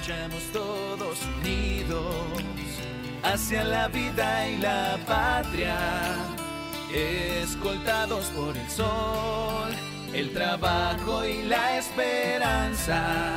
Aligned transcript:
Marchamos 0.00 0.42
todos 0.54 1.18
unidos 1.40 2.42
hacia 3.22 3.64
la 3.64 3.86
vida 3.88 4.48
y 4.48 4.56
la 4.56 4.98
patria, 5.06 5.76
escoltados 7.42 8.24
por 8.34 8.56
el 8.56 8.70
sol, 8.70 9.74
el 10.14 10.32
trabajo 10.32 11.22
y 11.26 11.42
la 11.42 11.76
esperanza. 11.76 13.36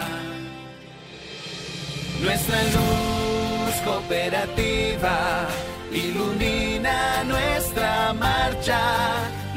Nuestra 2.21 2.63
luz 2.63 3.75
cooperativa 3.83 5.47
ilumina 5.91 7.25
nuestra 7.25 8.13
marcha, 8.13 8.79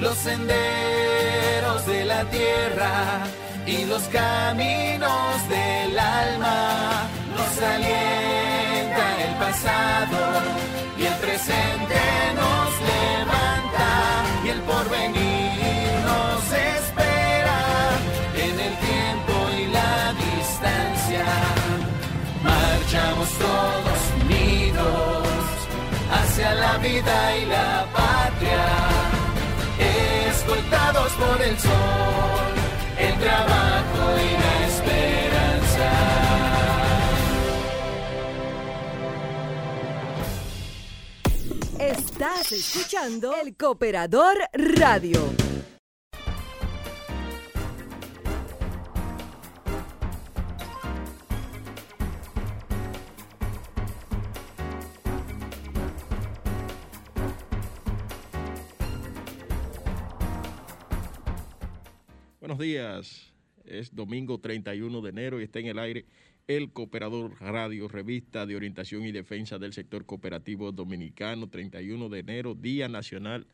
los 0.01 0.17
senderos 0.17 1.87
de 1.87 2.05
la 2.05 2.25
tierra 2.25 3.27
y 3.67 3.85
los 3.85 4.03
caminos 4.05 5.49
del 5.49 5.99
alma. 5.99 7.09
Nos 7.37 7.63
alienta 7.63 9.05
el 9.27 9.35
pasado 9.35 10.19
y 10.97 11.05
el 11.05 11.15
presente 11.15 12.01
nos 12.41 12.71
levanta 12.93 13.89
y 14.45 14.49
el 14.49 14.61
porvenir 14.61 15.93
nos 16.11 16.43
espera 16.53 17.59
en 18.35 18.61
el 18.67 18.75
tiempo 18.91 19.35
y 19.59 19.67
la 19.67 20.15
distancia. 20.25 21.25
Marchamos 22.43 23.29
todos 23.31 24.01
unidos 24.23 25.29
hacia 26.13 26.55
la 26.55 26.79
vida 26.79 27.37
y 27.37 27.47
la 27.47 27.87
patria, 27.93 28.65
escoltados 30.31 31.13
por 31.13 31.43
el 31.43 31.59
sol 31.59 32.06
Escuchando 42.53 43.35
El 43.35 43.57
Cooperador 43.57 44.37
Radio. 44.53 45.21
Buenos 62.39 62.59
días, 62.61 63.33
es 63.65 63.93
domingo 63.93 64.39
31 64.39 65.01
de 65.01 65.11
enero 65.11 65.41
y 65.41 65.45
está 65.45 65.59
en 65.59 65.67
el 65.67 65.81
aire 65.81 66.07
el 66.47 66.73
Cooperador 66.73 67.41
Radio, 67.41 67.89
revista 67.89 68.47
de 68.47 68.57
orientación 68.57 69.05
y 69.05 69.13
defensa 69.13 69.59
del 69.59 69.73
sector 69.73 70.07
cooperativo 70.07 70.73
dominicano, 70.73 71.49
31 71.49 72.09
de 72.09 72.19
enero, 72.19 72.55
Día 72.55 72.89
Nacional 72.89 73.47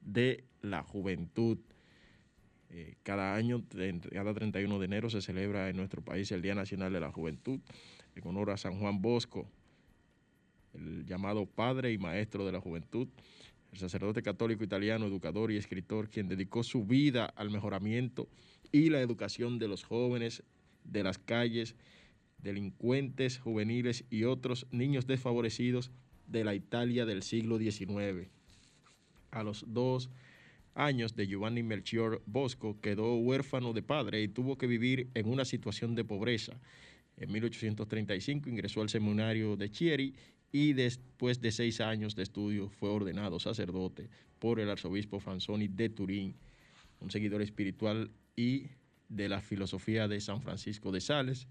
de 0.00 0.44
la 0.62 0.82
Juventud. 0.82 1.58
Eh, 2.70 2.96
cada 3.02 3.34
año, 3.34 3.64
cada 4.12 4.34
31 4.34 4.78
de 4.78 4.84
enero 4.84 5.10
se 5.10 5.20
celebra 5.20 5.68
en 5.68 5.76
nuestro 5.76 6.02
país 6.02 6.30
el 6.32 6.42
Día 6.42 6.54
Nacional 6.54 6.92
de 6.92 7.00
la 7.00 7.10
Juventud 7.10 7.60
en 8.14 8.26
honor 8.26 8.50
a 8.50 8.56
San 8.56 8.78
Juan 8.78 9.00
Bosco, 9.00 9.48
el 10.74 11.06
llamado 11.06 11.46
padre 11.46 11.92
y 11.92 11.98
maestro 11.98 12.44
de 12.44 12.52
la 12.52 12.60
juventud 12.60 13.08
el 13.72 13.78
sacerdote 13.78 14.22
católico 14.22 14.64
italiano, 14.64 15.06
educador 15.06 15.52
y 15.52 15.56
escritor, 15.56 16.08
quien 16.08 16.28
dedicó 16.28 16.62
su 16.62 16.84
vida 16.84 17.26
al 17.36 17.50
mejoramiento 17.50 18.28
y 18.72 18.90
la 18.90 19.00
educación 19.00 19.58
de 19.58 19.68
los 19.68 19.84
jóvenes 19.84 20.42
de 20.84 21.02
las 21.02 21.18
calles, 21.18 21.74
delincuentes 22.38 23.38
juveniles 23.38 24.04
y 24.10 24.24
otros 24.24 24.66
niños 24.70 25.06
desfavorecidos 25.06 25.90
de 26.26 26.44
la 26.44 26.54
Italia 26.54 27.06
del 27.06 27.22
siglo 27.22 27.58
XIX. 27.58 28.28
A 29.30 29.42
los 29.42 29.64
dos 29.66 30.10
años 30.74 31.16
de 31.16 31.26
Giovanni 31.26 31.62
Melchior 31.62 32.22
Bosco 32.26 32.80
quedó 32.80 33.16
huérfano 33.16 33.72
de 33.72 33.82
padre 33.82 34.22
y 34.22 34.28
tuvo 34.28 34.56
que 34.56 34.66
vivir 34.66 35.10
en 35.14 35.28
una 35.28 35.44
situación 35.44 35.94
de 35.94 36.04
pobreza. 36.04 36.60
En 37.16 37.32
1835 37.32 38.48
ingresó 38.48 38.80
al 38.80 38.88
seminario 38.88 39.56
de 39.56 39.70
Chieri 39.70 40.14
y 40.52 40.72
después 40.72 41.40
de 41.40 41.50
seis 41.50 41.80
años 41.80 42.14
de 42.14 42.22
estudio 42.22 42.68
fue 42.68 42.90
ordenado 42.90 43.40
sacerdote 43.40 44.08
por 44.38 44.60
el 44.60 44.70
arzobispo 44.70 45.18
Franzoni 45.20 45.68
de 45.68 45.88
Turín, 45.88 46.36
un 47.00 47.10
seguidor 47.10 47.42
espiritual 47.42 48.10
y 48.36 48.68
de 49.08 49.28
la 49.28 49.40
filosofía 49.40 50.06
de 50.06 50.20
San 50.20 50.42
Francisco 50.42 50.92
de 50.92 51.00
Sales. 51.00 51.48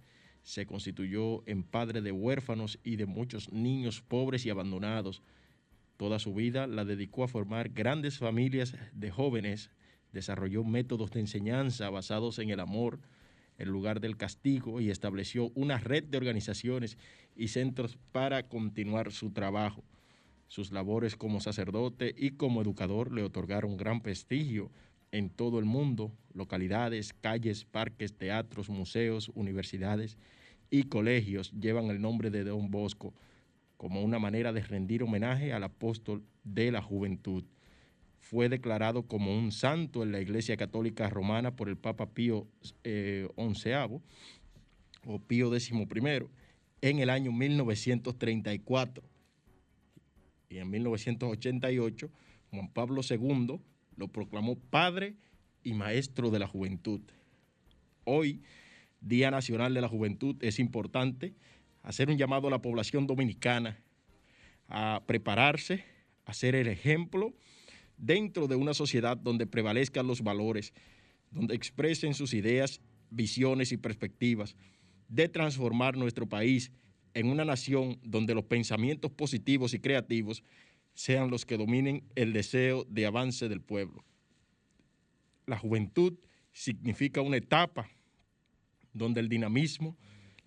Se 0.47 0.65
constituyó 0.65 1.43
en 1.45 1.61
padre 1.61 2.01
de 2.01 2.13
huérfanos 2.13 2.79
y 2.81 2.95
de 2.95 3.05
muchos 3.05 3.51
niños 3.51 3.99
pobres 3.99 4.45
y 4.45 4.49
abandonados. 4.49 5.21
Toda 5.97 6.19
su 6.19 6.33
vida 6.33 6.67
la 6.67 6.85
dedicó 6.85 7.25
a 7.25 7.27
formar 7.27 7.67
grandes 7.67 8.17
familias 8.17 8.73
de 8.93 9.11
jóvenes, 9.11 9.71
desarrolló 10.13 10.63
métodos 10.63 11.11
de 11.11 11.19
enseñanza 11.19 11.89
basados 11.89 12.39
en 12.39 12.49
el 12.49 12.61
amor, 12.61 13.01
en 13.57 13.67
lugar 13.67 13.99
del 13.99 14.15
castigo 14.15 14.79
y 14.79 14.89
estableció 14.89 15.51
una 15.53 15.79
red 15.79 16.05
de 16.05 16.17
organizaciones 16.17 16.97
y 17.35 17.49
centros 17.49 17.97
para 18.13 18.47
continuar 18.47 19.11
su 19.11 19.31
trabajo. 19.31 19.83
Sus 20.47 20.71
labores 20.71 21.17
como 21.17 21.41
sacerdote 21.41 22.15
y 22.17 22.31
como 22.31 22.61
educador 22.61 23.11
le 23.11 23.23
otorgaron 23.23 23.75
gran 23.75 23.99
prestigio 23.99 24.71
en 25.11 25.29
todo 25.29 25.59
el 25.59 25.65
mundo, 25.65 26.11
localidades, 26.33 27.13
calles, 27.13 27.65
parques, 27.65 28.13
teatros, 28.13 28.69
museos, 28.69 29.31
universidades 29.35 30.17
y 30.69 30.83
colegios 30.83 31.51
llevan 31.51 31.85
el 31.85 32.01
nombre 32.01 32.29
de 32.29 32.43
Don 32.43 32.69
Bosco 32.69 33.13
como 33.77 34.01
una 34.01 34.19
manera 34.19 34.51
de 34.53 34.61
rendir 34.61 35.03
homenaje 35.03 35.53
al 35.53 35.63
apóstol 35.63 36.23
de 36.43 36.71
la 36.71 36.81
juventud 36.81 37.45
fue 38.29 38.49
declarado 38.49 39.03
como 39.03 39.37
un 39.37 39.53
santo 39.53 40.03
en 40.03 40.11
la 40.11 40.19
Iglesia 40.19 40.57
Católica 40.57 41.09
Romana 41.09 41.55
por 41.55 41.69
el 41.69 41.77
Papa 41.77 42.07
Pío 42.07 42.45
XI 42.61 42.73
eh, 42.83 43.27
o 45.05 45.19
Pío 45.19 45.57
XI 45.57 46.27
en 46.81 46.99
el 46.99 47.09
año 47.09 47.31
1934. 47.31 49.03
Y 50.49 50.57
en 50.57 50.69
1988 50.69 52.09
Juan 52.51 52.69
Pablo 52.73 53.01
II 53.09 53.61
lo 53.97 54.07
proclamó 54.07 54.55
padre 54.55 55.15
y 55.63 55.73
maestro 55.73 56.29
de 56.29 56.39
la 56.39 56.47
juventud. 56.47 57.01
Hoy, 58.05 58.41
Día 59.01 59.31
Nacional 59.31 59.73
de 59.73 59.81
la 59.81 59.89
Juventud, 59.89 60.37
es 60.41 60.59
importante 60.59 61.33
hacer 61.83 62.09
un 62.09 62.17
llamado 62.17 62.47
a 62.47 62.51
la 62.51 62.61
población 62.61 63.05
dominicana 63.05 63.77
a 64.69 65.03
prepararse, 65.05 65.83
a 66.25 66.33
ser 66.33 66.55
el 66.55 66.67
ejemplo 66.67 67.33
dentro 67.97 68.47
de 68.47 68.55
una 68.55 68.73
sociedad 68.73 69.17
donde 69.17 69.47
prevalezcan 69.47 70.07
los 70.07 70.21
valores, 70.21 70.73
donde 71.31 71.55
expresen 71.55 72.13
sus 72.13 72.33
ideas, 72.33 72.79
visiones 73.09 73.71
y 73.71 73.77
perspectivas, 73.77 74.55
de 75.09 75.27
transformar 75.29 75.97
nuestro 75.97 76.27
país 76.27 76.71
en 77.13 77.29
una 77.29 77.45
nación 77.45 77.99
donde 78.03 78.35
los 78.35 78.45
pensamientos 78.45 79.11
positivos 79.11 79.73
y 79.73 79.79
creativos 79.79 80.43
sean 80.97 81.29
los 81.29 81.45
que 81.45 81.57
dominen 81.57 82.01
el 82.15 82.33
deseo 82.33 82.83
de 82.85 83.05
avance 83.05 83.47
del 83.47 83.61
pueblo. 83.61 84.03
La 85.45 85.55
juventud 85.55 86.17
significa 86.51 87.21
una 87.21 87.37
etapa 87.37 87.87
donde 88.93 89.19
el 89.19 89.29
dinamismo, 89.29 89.95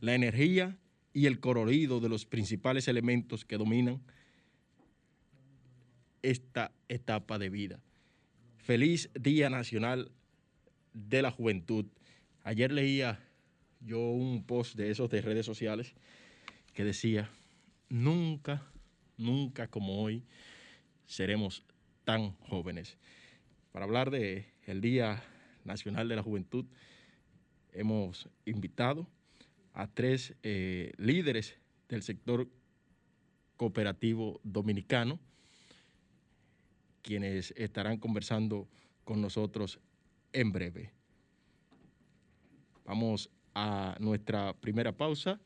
la 0.01 0.17
energía 0.17 0.77
y 1.13 1.27
el 1.27 1.39
colorido 1.39 2.01
de 2.01 2.09
los 2.09 2.27
principales 2.27 2.89
elementos 2.89 3.45
que 3.45 3.59
dominan 3.59 4.03
esta 6.21 6.73
etapa 6.89 7.39
de 7.39 7.49
vida. 7.49 7.81
Feliz 8.57 9.09
Día 9.15 9.51
Nacional 9.51 10.11
de 10.93 11.23
la 11.23 11.31
Juventud. 11.31 11.87
Ayer 12.43 12.73
leía 12.73 13.21
yo 13.79 14.01
un 14.01 14.45
post 14.45 14.75
de 14.75 14.91
esos 14.91 15.09
de 15.11 15.23
redes 15.23 15.47
sociales 15.47 15.95
que 16.75 16.83
decía, 16.83 17.31
nunca, 17.89 18.67
nunca 19.21 19.69
como 19.69 20.03
hoy 20.03 20.25
seremos 21.07 21.63
tan 22.05 22.33
jóvenes. 22.49 22.97
Para 23.73 23.85
hablar 23.85 24.11
de 24.11 24.47
el 24.67 24.81
Día 24.81 25.23
Nacional 25.65 26.09
de 26.09 26.17
la 26.17 26.23
Juventud, 26.23 26.67
hemos 27.73 28.29
invitado 28.45 29.07
a 29.75 29.87
tres 29.87 30.35
eh, 30.43 30.93
líderes 30.97 31.57
del 31.89 32.03
sector 32.03 32.49
cooperativo 33.57 34.41
dominicano, 34.43 35.21
quienes 37.03 37.53
estarán 37.57 37.99
conversando 37.99 38.69
con 39.05 39.21
nosotros 39.21 39.79
en 40.33 40.53
breve. 40.53 40.93
Vamos 42.85 43.31
a 43.55 43.97
nuestra 44.01 44.55
primera 44.55 44.93
pausa 44.93 45.41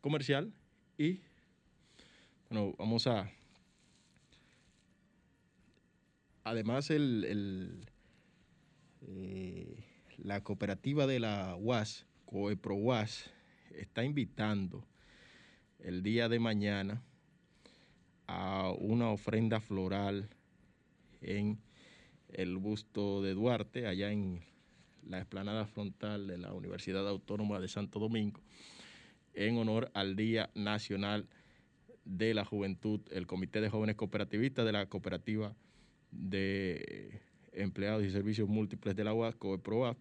comercial 0.00 0.52
y 0.98 1.20
bueno, 2.50 2.74
vamos 2.78 3.06
a 3.06 3.30
además 6.42 6.90
el, 6.90 7.24
el, 7.24 7.86
eh, 9.02 9.84
la 10.18 10.42
cooperativa 10.42 11.06
de 11.06 11.20
la 11.20 11.54
UAS, 11.56 12.06
Coepro 12.24 12.74
UAS, 12.74 13.30
está 13.76 14.02
invitando 14.02 14.84
el 15.78 16.02
día 16.02 16.28
de 16.28 16.40
mañana 16.40 17.02
a 18.26 18.72
una 18.76 19.10
ofrenda 19.10 19.60
floral 19.60 20.28
en 21.20 21.60
el 22.30 22.56
busto 22.56 23.22
de 23.22 23.34
Duarte, 23.34 23.86
allá 23.86 24.10
en 24.10 24.40
la 25.06 25.18
explanada 25.18 25.66
frontal 25.66 26.26
de 26.26 26.38
la 26.38 26.52
Universidad 26.52 27.06
Autónoma 27.08 27.60
de 27.60 27.68
Santo 27.68 28.00
Domingo, 28.00 28.40
en 29.34 29.56
honor 29.56 29.90
al 29.94 30.16
Día 30.16 30.50
Nacional 30.54 31.28
de 32.10 32.34
la 32.34 32.44
Juventud, 32.44 33.00
el 33.12 33.26
Comité 33.26 33.60
de 33.60 33.70
Jóvenes 33.70 33.96
Cooperativistas 33.96 34.66
de 34.66 34.72
la 34.72 34.86
Cooperativa 34.86 35.54
de 36.10 37.20
Empleados 37.52 38.04
y 38.04 38.10
Servicios 38.10 38.48
Múltiples 38.48 38.96
de 38.96 39.04
la 39.04 39.14
UAS, 39.14 39.36
COEPROAP, 39.36 39.96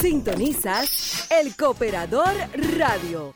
Sintonizas 0.00 1.30
el 1.30 1.54
Cooperador 1.54 2.32
Radio. 2.78 3.34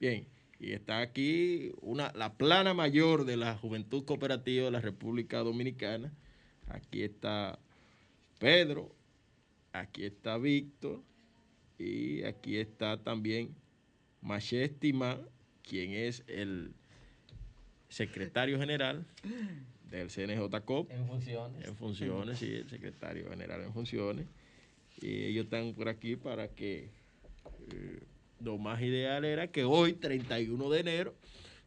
Bien, 0.00 0.26
y 0.58 0.72
está 0.72 0.98
aquí 0.98 1.70
una, 1.80 2.10
la 2.16 2.34
plana 2.34 2.74
mayor 2.74 3.24
de 3.24 3.36
la 3.36 3.56
Juventud 3.56 4.04
Cooperativa 4.04 4.64
de 4.64 4.72
la 4.72 4.80
República 4.80 5.38
Dominicana. 5.38 6.12
Aquí 6.66 7.04
está 7.04 7.60
Pedro, 8.40 8.90
aquí 9.72 10.04
está 10.04 10.38
Víctor 10.38 11.02
y 11.78 12.22
aquí 12.24 12.58
está 12.58 13.02
también 13.02 13.54
Machestima, 14.20 15.18
quien 15.62 15.92
es 15.92 16.22
el 16.28 16.74
secretario 17.88 18.58
general 18.58 19.04
del 19.90 20.08
CNJCOP. 20.08 20.90
En 20.90 21.06
funciones. 21.06 21.66
En 21.66 21.76
funciones, 21.76 22.38
sí, 22.38 22.54
el 22.54 22.68
secretario 22.68 23.28
general 23.28 23.62
en 23.62 23.72
funciones. 23.72 24.26
Y 25.00 25.24
ellos 25.24 25.44
están 25.44 25.74
por 25.74 25.88
aquí 25.88 26.16
para 26.16 26.48
que 26.48 26.90
eh, 27.72 28.00
lo 28.40 28.58
más 28.58 28.80
ideal 28.80 29.24
era 29.24 29.48
que 29.48 29.64
hoy, 29.64 29.94
31 29.94 30.70
de 30.70 30.80
enero, 30.80 31.14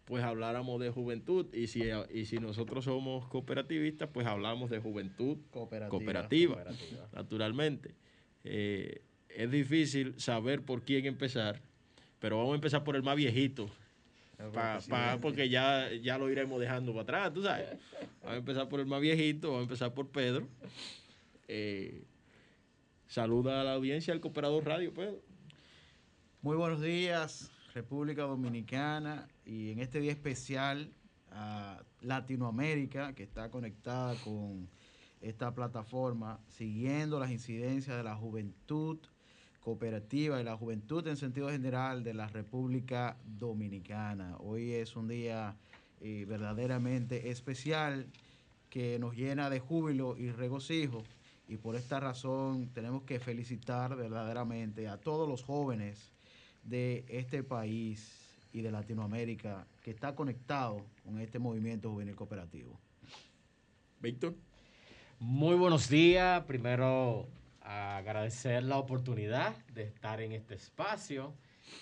pues 0.05 0.23
habláramos 0.23 0.79
de 0.79 0.89
juventud. 0.91 1.47
Y 1.53 1.67
si, 1.67 1.83
y 2.13 2.25
si 2.25 2.37
nosotros 2.37 2.85
somos 2.85 3.27
cooperativistas, 3.27 4.09
pues 4.13 4.25
hablamos 4.27 4.69
de 4.69 4.79
juventud 4.79 5.37
Cooperativa. 5.51 5.89
cooperativa, 5.89 6.53
Cooperativa. 6.55 7.07
naturalmente. 7.13 7.95
Eh, 8.43 9.01
es 9.29 9.51
difícil 9.51 10.13
saber 10.19 10.61
por 10.61 10.83
quién 10.83 11.05
empezar, 11.05 11.59
pero 12.19 12.37
vamos 12.37 12.53
a 12.53 12.55
empezar 12.55 12.83
por 12.83 12.95
el 12.95 13.03
más 13.03 13.15
viejito. 13.15 13.69
Pa- 14.53 14.79
pa- 14.89 15.17
porque 15.21 15.47
ya, 15.49 15.89
ya 16.01 16.17
lo 16.17 16.29
iremos 16.29 16.59
dejando 16.59 16.91
para 16.91 17.01
atrás, 17.03 17.33
tú 17.33 17.41
sabes. 17.43 17.69
Vamos 18.21 18.33
a 18.33 18.37
empezar 18.37 18.69
por 18.69 18.79
el 18.81 18.85
más 18.85 19.01
viejito, 19.01 19.47
vamos 19.47 19.61
a 19.61 19.63
empezar 19.63 19.93
por 19.93 20.09
Pedro. 20.09 20.47
Eh, 21.47 22.03
saluda 23.07 23.61
a 23.61 23.63
la 23.63 23.73
audiencia 23.73 24.13
del 24.13 24.21
Cooperador 24.21 24.65
Radio, 24.65 24.93
Pedro. 24.93 25.21
Muy 26.41 26.57
buenos 26.57 26.81
días, 26.81 27.49
República 27.73 28.23
Dominicana, 28.23 29.27
y 29.45 29.71
en 29.71 29.79
este 29.79 29.99
día 29.99 30.11
especial 30.11 30.91
a 31.31 31.81
Latinoamérica, 32.01 33.13
que 33.13 33.23
está 33.23 33.49
conectada 33.49 34.15
con 34.23 34.67
esta 35.21 35.53
plataforma, 35.53 36.39
siguiendo 36.47 37.19
las 37.19 37.31
incidencias 37.31 37.97
de 37.97 38.03
la 38.03 38.15
juventud 38.15 38.97
cooperativa 39.59 40.39
y 40.39 40.43
la 40.43 40.55
juventud 40.55 41.07
en 41.07 41.17
sentido 41.17 41.49
general 41.49 42.03
de 42.03 42.13
la 42.13 42.27
República 42.27 43.17
Dominicana. 43.25 44.37
Hoy 44.39 44.73
es 44.73 44.95
un 44.95 45.07
día 45.07 45.55
eh, 46.01 46.25
verdaderamente 46.27 47.31
especial 47.31 48.07
que 48.69 48.99
nos 48.99 49.15
llena 49.15 49.49
de 49.49 49.59
júbilo 49.59 50.17
y 50.17 50.31
regocijo 50.31 51.03
y 51.47 51.57
por 51.57 51.75
esta 51.75 51.99
razón 51.99 52.69
tenemos 52.73 53.03
que 53.03 53.19
felicitar 53.19 53.95
verdaderamente 53.95 54.87
a 54.87 54.97
todos 54.97 55.27
los 55.29 55.43
jóvenes 55.43 56.11
de 56.63 57.05
este 57.07 57.43
país 57.43 58.24
y 58.55 58.61
de 58.61 58.71
Latinoamérica 58.71 59.67
que 59.83 59.91
está 59.91 60.15
conectado 60.15 60.85
con 61.03 61.19
este 61.19 61.39
movimiento 61.39 61.91
juvenil 61.91 62.15
cooperativo. 62.15 62.79
Víctor. 63.99 64.33
Muy 65.19 65.55
buenos 65.55 65.89
días. 65.89 66.41
Primero, 66.45 67.27
agradecer 67.59 68.63
la 68.63 68.77
oportunidad 68.77 69.57
de 69.73 69.83
estar 69.83 70.21
en 70.21 70.31
este 70.31 70.55
espacio 70.55 71.33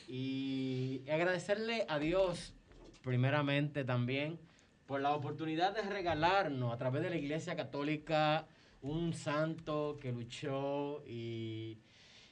y 0.08 1.04
agradecerle 1.08 1.86
a 1.90 2.00
Dios, 2.00 2.56
primeramente 3.04 3.84
también, 3.84 4.40
por 4.88 5.00
la 5.00 5.14
oportunidad 5.14 5.76
de 5.76 5.84
regalarnos 5.84 6.74
a 6.74 6.78
través 6.78 7.04
de 7.04 7.12
la 7.12 7.18
Iglesia 7.18 7.56
Católica 7.56 8.48
un 8.82 9.14
santo 9.14 10.00
que 10.02 10.12
luchó 10.12 11.06
y, 11.06 11.78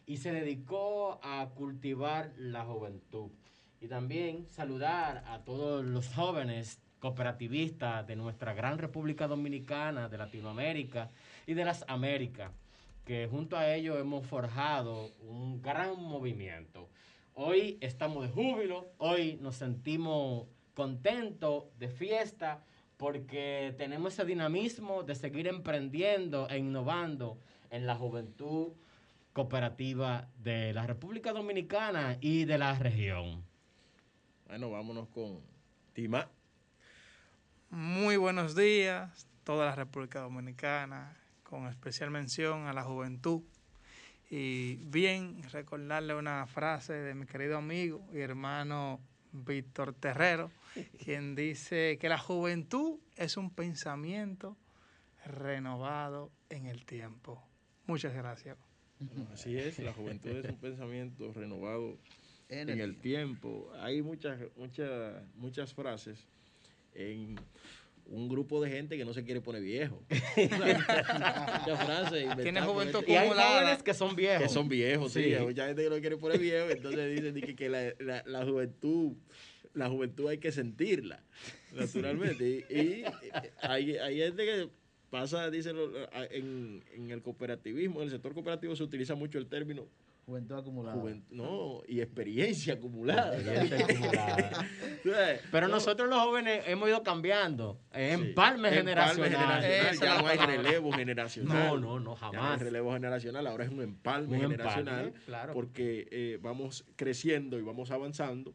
y 0.08 0.18
se 0.18 0.32
dedicó 0.32 1.20
a 1.22 1.48
cultivar 1.54 2.34
la 2.38 2.66
juventud. 2.66 3.30
Y 3.82 3.88
también 3.88 4.46
saludar 4.46 5.24
a 5.28 5.40
todos 5.44 5.84
los 5.84 6.08
jóvenes 6.14 6.80
cooperativistas 7.00 8.06
de 8.06 8.16
nuestra 8.16 8.54
gran 8.54 8.78
República 8.78 9.28
Dominicana, 9.28 10.08
de 10.08 10.20
Latinoamérica 10.20 11.10
y 11.48 11.56
de 11.56 11.66
las 11.66 11.84
Américas, 11.88 12.52
que 13.06 13.28
junto 13.28 13.58
a 13.58 13.74
ellos 13.74 14.00
hemos 14.00 14.28
forjado 14.28 15.10
un 15.28 15.64
gran 15.64 16.00
movimiento. 16.00 16.90
Hoy 17.34 17.80
estamos 17.82 18.24
de 18.24 18.30
júbilo, 18.30 18.92
hoy 19.00 19.40
nos 19.42 19.56
sentimos 19.56 20.46
contentos, 20.76 21.64
de 21.80 21.90
fiesta, 21.90 22.64
porque 22.98 23.74
tenemos 23.80 24.14
ese 24.14 24.26
dinamismo 24.26 25.02
de 25.02 25.16
seguir 25.16 25.48
emprendiendo 25.48 26.48
e 26.50 26.60
innovando 26.60 27.40
en 27.72 27.88
la 27.88 27.96
juventud 27.96 28.74
cooperativa 29.34 30.28
de 30.38 30.72
la 30.72 30.86
República 30.86 31.34
Dominicana 31.34 32.20
y 32.22 32.46
de 32.46 32.60
la 32.60 32.78
región. 32.78 33.50
Bueno, 34.52 34.70
vámonos 34.70 35.08
con 35.08 35.40
Tima. 35.94 36.30
Muy 37.70 38.18
buenos 38.18 38.54
días, 38.54 39.26
toda 39.46 39.68
la 39.68 39.76
República 39.76 40.20
Dominicana, 40.20 41.18
con 41.42 41.68
especial 41.68 42.12
mención 42.12 42.68
a 42.68 42.74
la 42.74 42.84
juventud. 42.84 43.44
Y 44.30 44.76
bien, 44.76 45.42
recordarle 45.54 46.16
una 46.16 46.46
frase 46.48 46.92
de 46.92 47.16
mi 47.16 47.26
querido 47.28 47.60
amigo 47.60 48.06
y 48.12 48.18
hermano 48.18 49.00
Víctor 49.32 49.94
Terrero, 49.94 50.52
quien 51.02 51.34
dice 51.34 51.98
que 51.98 52.10
la 52.10 52.18
juventud 52.18 53.00
es 53.16 53.38
un 53.38 53.52
pensamiento 53.52 54.58
renovado 55.26 56.30
en 56.50 56.66
el 56.66 56.84
tiempo. 56.84 57.42
Muchas 57.86 58.14
gracias. 58.14 58.58
así 59.32 59.58
es, 59.58 59.80
la 59.80 59.94
juventud 59.94 60.30
es 60.30 60.52
un 60.52 60.58
pensamiento 60.60 61.32
renovado 61.32 61.98
en 62.52 62.70
el 62.82 62.98
tiempo. 62.98 63.72
Hay 63.80 64.02
muchas, 64.02 64.40
muchas, 64.58 65.24
muchas 65.36 65.74
frases 65.74 66.28
en 66.94 67.40
un 68.06 68.28
grupo 68.28 68.62
de 68.62 68.70
gente 68.70 68.98
que 68.98 69.06
no 69.06 69.14
se 69.14 69.24
quiere 69.24 69.40
poner 69.40 69.62
viejo. 69.62 70.04
muchas 70.36 71.86
frases. 71.86 72.28
Tiene 72.42 72.62
juventud 72.62 73.04
Y 73.08 73.14
hay 73.14 73.30
jóvenes 73.30 73.84
que 73.84 73.94
son 73.94 74.16
viejos. 74.16 74.44
Que 74.44 74.50
son 74.50 74.68
viejos, 74.68 75.14
sí. 75.14 75.34
Hay 75.34 75.46
mucha 75.46 75.68
gente 75.68 75.84
que 75.84 75.90
no 75.90 76.00
quiere 76.00 76.18
poner 76.18 76.40
viejo, 76.40 76.70
entonces 76.70 77.16
dicen 77.16 77.34
que, 77.42 77.56
que 77.56 77.70
la, 77.70 77.94
la, 78.00 78.24
la, 78.26 78.46
juventud, 78.46 79.14
la 79.74 79.90
juventud 79.90 80.28
hay 80.28 80.40
que 80.40 80.52
sentirla, 80.52 81.24
naturalmente. 81.74 82.66
Y, 82.70 82.76
y 82.76 83.04
hay, 83.62 83.96
hay 83.96 84.18
gente 84.18 84.46
que 84.46 84.70
pasa, 85.10 85.50
dicen, 85.50 85.78
en, 86.32 86.84
en 86.94 87.12
el 87.12 87.22
cooperativismo, 87.22 88.02
en 88.02 88.06
el 88.06 88.12
sector 88.12 88.34
cooperativo 88.34 88.76
se 88.76 88.84
utiliza 88.84 89.16
mucho 89.16 89.38
el 89.38 89.48
término 89.48 89.88
Juventud 90.32 90.56
acumulada. 90.56 91.04
no, 91.32 91.82
y 91.90 92.00
experiencia 92.00 92.76
acumulada. 92.76 93.38
Pero 95.52 95.68
nosotros 95.68 96.08
los 96.08 96.20
jóvenes 96.22 96.64
hemos 96.68 96.88
ido 96.88 97.04
cambiando. 97.04 97.82
Empalme 97.92 98.70
generacional. 98.72 99.62
Ya 100.00 100.22
no 100.22 100.28
hay 100.28 100.38
relevo 100.38 100.94
generacional. 100.94 101.82
No, 101.82 102.00
no, 102.00 102.00
no, 102.00 102.16
jamás. 102.16 102.42
no 102.42 102.50
hay 102.50 102.58
relevo 102.60 102.94
generacional, 102.94 103.46
ahora 103.46 103.66
es 103.66 103.72
un 103.72 103.82
empalme 103.82 104.40
generacional. 104.40 105.14
Porque 105.52 106.08
eh, 106.12 106.40
vamos 106.42 106.86
creciendo 106.96 107.60
y 107.60 107.62
vamos 107.62 107.92
avanzando 107.92 108.54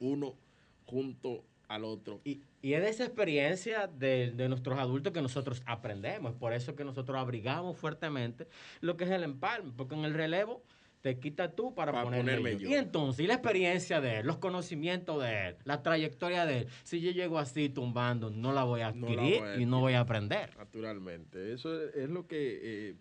uno 0.00 0.36
junto 0.84 1.46
al 1.66 1.84
otro. 1.84 2.20
Y, 2.24 2.42
y 2.60 2.74
es 2.74 2.82
de 2.82 2.90
esa 2.90 3.04
experiencia 3.04 3.86
de, 3.86 4.32
de, 4.32 4.50
nuestros 4.50 4.78
adultos 4.78 5.14
que 5.14 5.22
nosotros 5.22 5.62
aprendemos. 5.64 6.34
Por 6.34 6.52
eso 6.52 6.76
que 6.76 6.84
nosotros 6.84 7.16
abrigamos 7.16 7.78
fuertemente 7.78 8.48
lo 8.82 8.98
que 8.98 9.04
es 9.04 9.10
el 9.10 9.22
empalme. 9.22 9.72
Porque 9.74 9.94
en 9.94 10.04
el 10.04 10.12
relevo 10.12 10.62
te 11.00 11.18
quita 11.18 11.52
tú 11.54 11.74
para, 11.74 12.02
ponerme, 12.02 12.58
yo. 12.58 12.68
Y 12.68 12.74
entonces, 12.74 13.24
y 13.24 13.26
la 13.26 13.34
experiencia 13.34 14.00
de 14.00 14.18
él, 14.18 14.26
los 14.26 14.38
conocimientos 14.38 15.22
de 15.22 15.48
él, 15.48 15.56
la 15.64 15.82
trayectoria 15.82 16.44
de 16.46 16.58
él, 16.58 16.68
si 16.82 17.00
yo 17.00 17.10
llego 17.10 17.38
así 17.38 17.68
tumbando, 17.68 18.30
no 18.30 18.52
la 18.52 18.64
voy 18.64 18.82
a 18.82 18.88
adquirir 18.88 19.42
y 19.58 19.64
no 19.64 19.80
voy 19.80 19.94
a 19.94 20.00
aprender. 20.00 20.56
Naturalmente, 20.58 21.52
eso 21.52 21.88
es, 21.90 22.08
lo 22.10 22.26
que 22.26 22.60
eh, 22.62 22.94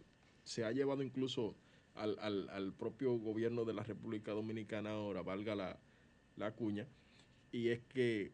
se 0.43 0.63
ha 0.63 0.71
llevado 0.71 1.03
incluso 1.03 1.55
al, 1.95 2.17
al, 2.19 2.49
al, 2.49 2.73
propio 2.73 3.17
gobierno 3.17 3.65
de 3.65 3.73
la 3.73 3.83
República 3.83 4.31
Dominicana 4.31 4.91
ahora, 4.91 5.21
valga 5.21 5.55
la, 5.55 5.77
la 6.37 6.51
cuña, 6.51 6.87
y 7.51 7.69
es 7.69 7.81
que 7.81 8.31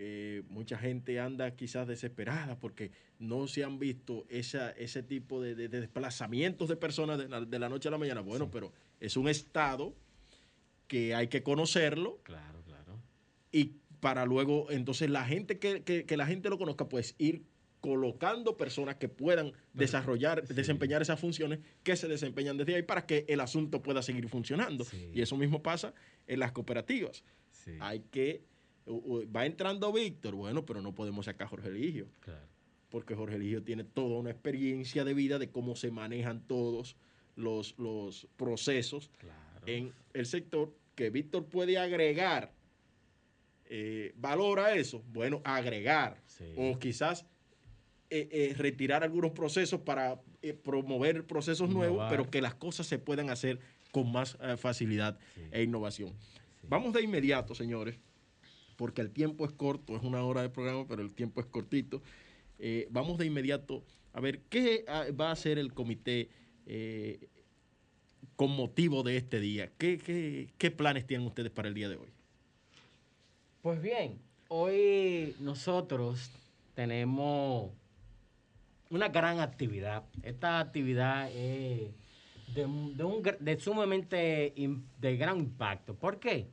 eh, 0.00 0.44
mucha 0.48 0.78
gente 0.78 1.18
anda 1.18 1.56
quizás 1.56 1.88
desesperada 1.88 2.58
porque 2.60 2.92
no 3.18 3.48
se 3.48 3.64
han 3.64 3.80
visto 3.80 4.26
esa, 4.28 4.70
ese 4.70 5.02
tipo 5.02 5.42
de, 5.42 5.56
de, 5.56 5.68
desplazamientos 5.68 6.68
de 6.68 6.76
personas 6.76 7.18
de 7.18 7.28
la, 7.28 7.40
de 7.40 7.58
la, 7.58 7.68
noche 7.68 7.88
a 7.88 7.90
la 7.90 7.98
mañana. 7.98 8.20
Bueno, 8.20 8.44
sí. 8.44 8.50
pero 8.52 8.72
es 9.00 9.16
un 9.16 9.28
estado 9.28 9.96
que 10.86 11.16
hay 11.16 11.26
que 11.26 11.42
conocerlo. 11.42 12.20
Claro, 12.22 12.62
claro. 12.62 13.00
Y 13.50 13.72
para 13.98 14.24
luego, 14.24 14.70
entonces 14.70 15.10
la 15.10 15.24
gente 15.24 15.58
que, 15.58 15.82
que, 15.82 16.06
que 16.06 16.16
la 16.16 16.26
gente 16.26 16.48
lo 16.48 16.58
conozca, 16.58 16.88
pues 16.88 17.16
ir 17.18 17.44
colocando 17.80 18.56
personas 18.56 18.96
que 18.96 19.08
puedan 19.08 19.52
desarrollar, 19.72 20.46
sí. 20.46 20.54
desempeñar 20.54 21.02
esas 21.02 21.18
funciones 21.18 21.58
que 21.82 21.96
se 21.96 22.06
desempeñan 22.06 22.56
desde 22.56 22.76
ahí 22.76 22.82
para 22.82 23.04
que 23.04 23.24
el 23.28 23.40
asunto 23.40 23.82
pueda 23.82 24.02
seguir 24.02 24.28
funcionando. 24.28 24.84
Sí. 24.84 25.10
Y 25.12 25.22
eso 25.22 25.36
mismo 25.36 25.60
pasa 25.60 25.92
en 26.28 26.38
las 26.38 26.52
cooperativas. 26.52 27.24
Hay 27.80 28.00
que 28.10 28.44
va 28.88 29.46
entrando 29.46 29.92
Víctor, 29.92 30.34
bueno, 30.34 30.64
pero 30.64 30.80
no 30.82 30.94
podemos 30.94 31.26
sacar 31.26 31.46
a 31.46 31.50
Jorge 31.50 31.68
Eligio. 31.68 32.08
Claro. 32.20 32.46
Porque 32.90 33.14
Jorge 33.14 33.36
Eligio 33.36 33.62
tiene 33.62 33.84
toda 33.84 34.18
una 34.18 34.30
experiencia 34.30 35.04
de 35.04 35.14
vida 35.14 35.38
de 35.38 35.50
cómo 35.50 35.76
se 35.76 35.90
manejan 35.90 36.40
todos 36.46 36.96
los, 37.36 37.78
los 37.78 38.26
procesos 38.36 39.10
claro. 39.18 39.66
en 39.66 39.92
el 40.14 40.26
sector 40.26 40.74
que 40.94 41.10
Víctor 41.10 41.44
puede 41.44 41.78
agregar 41.78 42.52
eh, 43.66 44.12
valor 44.16 44.60
a 44.60 44.74
eso. 44.74 45.02
Bueno, 45.12 45.42
agregar. 45.44 46.22
Sí. 46.26 46.54
O 46.56 46.78
quizás 46.78 47.26
eh, 48.10 48.28
eh, 48.32 48.54
retirar 48.56 49.04
algunos 49.04 49.32
procesos 49.32 49.80
para 49.80 50.18
eh, 50.40 50.54
promover 50.54 51.26
procesos 51.26 51.68
Innovar. 51.68 51.88
nuevos, 51.90 52.06
pero 52.08 52.30
que 52.30 52.40
las 52.40 52.54
cosas 52.54 52.86
se 52.86 52.98
puedan 52.98 53.28
hacer 53.28 53.60
con 53.92 54.10
más 54.10 54.38
facilidad 54.56 55.18
sí. 55.34 55.42
e 55.52 55.62
innovación. 55.62 56.14
Sí. 56.18 56.66
Vamos 56.68 56.94
de 56.94 57.02
inmediato, 57.02 57.54
señores, 57.54 57.98
porque 58.78 59.02
el 59.02 59.10
tiempo 59.10 59.44
es 59.44 59.50
corto, 59.50 59.96
es 59.96 60.04
una 60.04 60.22
hora 60.22 60.40
de 60.40 60.50
programa, 60.50 60.86
pero 60.86 61.02
el 61.02 61.12
tiempo 61.12 61.40
es 61.40 61.46
cortito. 61.48 62.00
Eh, 62.60 62.86
vamos 62.90 63.18
de 63.18 63.26
inmediato 63.26 63.82
a 64.12 64.20
ver 64.20 64.40
qué 64.48 64.84
ah, 64.86 65.06
va 65.20 65.30
a 65.30 65.32
hacer 65.32 65.58
el 65.58 65.74
comité 65.74 66.30
eh, 66.64 67.28
con 68.36 68.52
motivo 68.52 69.02
de 69.02 69.16
este 69.16 69.40
día. 69.40 69.72
¿Qué, 69.78 69.98
¿Qué, 69.98 70.48
qué, 70.56 70.70
planes 70.70 71.08
tienen 71.08 71.26
ustedes 71.26 71.50
para 71.50 71.66
el 71.66 71.74
día 71.74 71.88
de 71.88 71.96
hoy? 71.96 72.08
Pues 73.62 73.82
bien, 73.82 74.16
hoy 74.46 75.34
nosotros 75.40 76.30
tenemos 76.76 77.72
una 78.90 79.08
gran 79.08 79.40
actividad. 79.40 80.04
Esta 80.22 80.60
actividad 80.60 81.32
es 81.32 81.90
de, 82.54 82.64
un, 82.64 83.22
de 83.40 83.58
sumamente 83.58 84.54
de 85.00 85.16
gran 85.16 85.38
impacto. 85.38 85.96
¿Por 85.96 86.20
qué? 86.20 86.46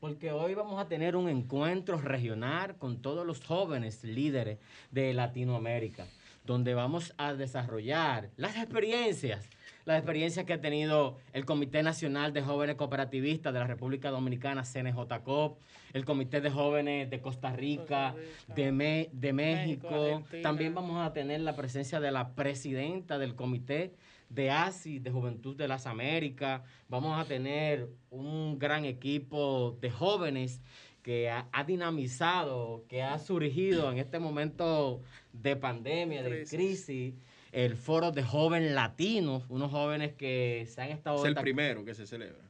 Porque 0.00 0.30
hoy 0.30 0.54
vamos 0.54 0.80
a 0.80 0.86
tener 0.86 1.16
un 1.16 1.28
encuentro 1.28 1.98
regional 1.98 2.76
con 2.76 3.02
todos 3.02 3.26
los 3.26 3.44
jóvenes 3.44 4.04
líderes 4.04 4.58
de 4.92 5.12
Latinoamérica, 5.12 6.06
donde 6.44 6.74
vamos 6.74 7.14
a 7.18 7.34
desarrollar 7.34 8.30
las 8.36 8.56
experiencias, 8.56 9.48
las 9.84 9.98
experiencias 9.98 10.46
que 10.46 10.52
ha 10.52 10.60
tenido 10.60 11.16
el 11.32 11.44
Comité 11.44 11.82
Nacional 11.82 12.32
de 12.32 12.42
Jóvenes 12.42 12.76
Cooperativistas 12.76 13.52
de 13.52 13.58
la 13.58 13.66
República 13.66 14.10
Dominicana, 14.10 14.62
CNJCOP, 14.62 15.58
el 15.92 16.04
Comité 16.04 16.40
de 16.40 16.50
Jóvenes 16.50 17.10
de 17.10 17.20
Costa 17.20 17.50
Rica, 17.50 18.12
Costa 18.12 18.14
Rica. 18.14 18.54
De, 18.54 18.70
Me, 18.70 19.10
de, 19.12 19.32
México. 19.32 19.88
México 19.90 20.42
También 20.42 20.74
vamos 20.74 21.04
a 21.04 21.12
tener 21.12 21.40
la 21.40 21.56
presencia 21.56 21.98
de 21.98 22.12
la 22.12 22.34
presidenta 22.34 23.18
del 23.18 23.34
Comité 23.34 23.94
de 24.28 24.50
ASI, 24.50 24.98
de 24.98 25.10
Juventud 25.10 25.56
de 25.56 25.68
las 25.68 25.86
Américas. 25.86 26.62
Vamos 26.88 27.18
a 27.18 27.26
tener 27.26 27.88
un 28.10 28.58
gran 28.58 28.84
equipo 28.84 29.76
de 29.80 29.90
jóvenes 29.90 30.60
que 31.02 31.30
ha, 31.30 31.48
ha, 31.52 31.64
dinamizado, 31.64 32.84
que 32.88 33.02
ha 33.02 33.18
surgido 33.18 33.92
en 33.92 33.98
este 33.98 34.18
momento 34.18 35.00
de 35.32 35.54
pandemia, 35.54 36.22
de 36.22 36.44
crisis, 36.44 37.14
el 37.52 37.76
foro 37.76 38.10
de 38.10 38.22
jóvenes 38.22 38.72
latinos, 38.72 39.44
unos 39.48 39.70
jóvenes 39.70 40.14
que 40.14 40.66
se 40.68 40.82
han 40.82 40.90
estado... 40.90 41.18
Es 41.18 41.24
el 41.24 41.36
primero 41.36 41.84
que 41.84 41.94
se 41.94 42.06
celebra. 42.06 42.44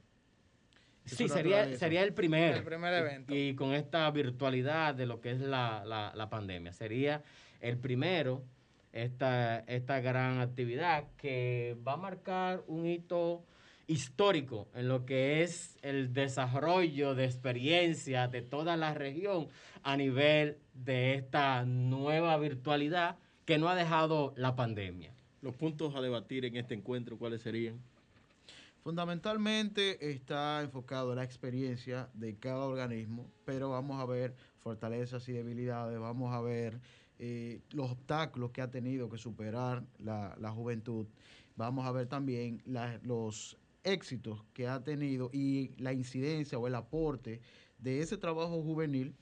Sí, 1.05 1.29
sería, 1.29 1.77
sería 1.77 2.03
el 2.03 2.13
primero. 2.13 2.57
El 2.57 2.65
primer 2.65 2.95
evento. 2.95 3.35
Y, 3.35 3.51
y, 3.51 3.55
con 3.55 3.73
esta 3.73 4.11
virtualidad 4.11 4.95
de 4.95 5.07
lo 5.07 5.21
que 5.21 5.31
es 5.31 5.41
la, 5.41 5.85
la, 5.85 6.13
la 6.17 6.29
pandemia. 6.29 6.73
Sería 6.73 7.23
el 7.61 7.79
primero 7.79 8.43
esta, 9.05 9.59
esta 9.61 10.01
gran 10.01 10.41
actividad 10.41 11.05
que 11.17 11.77
va 11.87 11.93
a 11.95 11.97
marcar 11.97 12.65
un 12.67 12.87
hito 12.87 13.45
histórico 13.87 14.69
en 14.75 14.89
lo 14.89 15.05
que 15.07 15.43
es 15.43 15.77
el 15.83 16.13
desarrollo 16.13 17.15
de 17.15 17.25
experiencia 17.25 18.27
de 18.29 18.43
toda 18.43 18.77
la 18.77 18.95
región 18.95 19.49
a 19.83 19.97
nivel 19.97 20.59
de 20.75 21.15
esta 21.15 21.65
nueva 21.65 22.37
virtualidad 22.39 23.17
que 23.45 23.59
no 23.59 23.69
ha 23.69 23.77
dejado 23.77 24.35
la 24.37 24.57
pandemia. 24.57 25.13
Los 25.43 25.55
puntos 25.55 25.95
a 25.95 26.01
debatir 26.01 26.45
en 26.45 26.57
este 26.57 26.75
encuentro, 26.75 27.17
¿cuáles 27.19 27.43
serían? 27.43 27.81
Fundamentalmente 28.83 30.13
está 30.13 30.63
enfocado 30.63 31.11
en 31.11 31.17
la 31.17 31.25
experiencia 31.25 32.09
de 32.15 32.37
cada 32.37 32.65
organismo, 32.65 33.31
pero 33.45 33.71
vamos 33.71 34.01
a 34.01 34.07
ver 34.07 34.35
fortalezas 34.61 35.29
y 35.29 35.33
debilidades, 35.33 35.99
vamos 35.99 36.35
a 36.35 36.41
ver 36.41 36.81
eh, 37.19 37.61
los 37.71 37.91
obstáculos 37.91 38.51
que 38.51 38.63
ha 38.63 38.71
tenido 38.71 39.09
que 39.09 39.19
superar 39.19 39.85
la, 39.99 40.37
la 40.39 40.51
juventud, 40.51 41.07
vamos 41.57 41.87
a 41.87 41.93
ver 41.93 42.07
también 42.07 42.63
los 43.03 43.57
éxitos 43.85 44.45
que 44.53 44.67
ha 44.69 44.83
tenido 44.83 45.31
y 45.33 45.73
la 45.79 45.93
incidencia 45.93 46.59
o 46.59 46.67
el 46.67 46.75
aporte 46.75 47.41
de 47.79 48.01
ese 48.01 48.17
trabajo 48.17 48.63
juvenil 48.63 49.15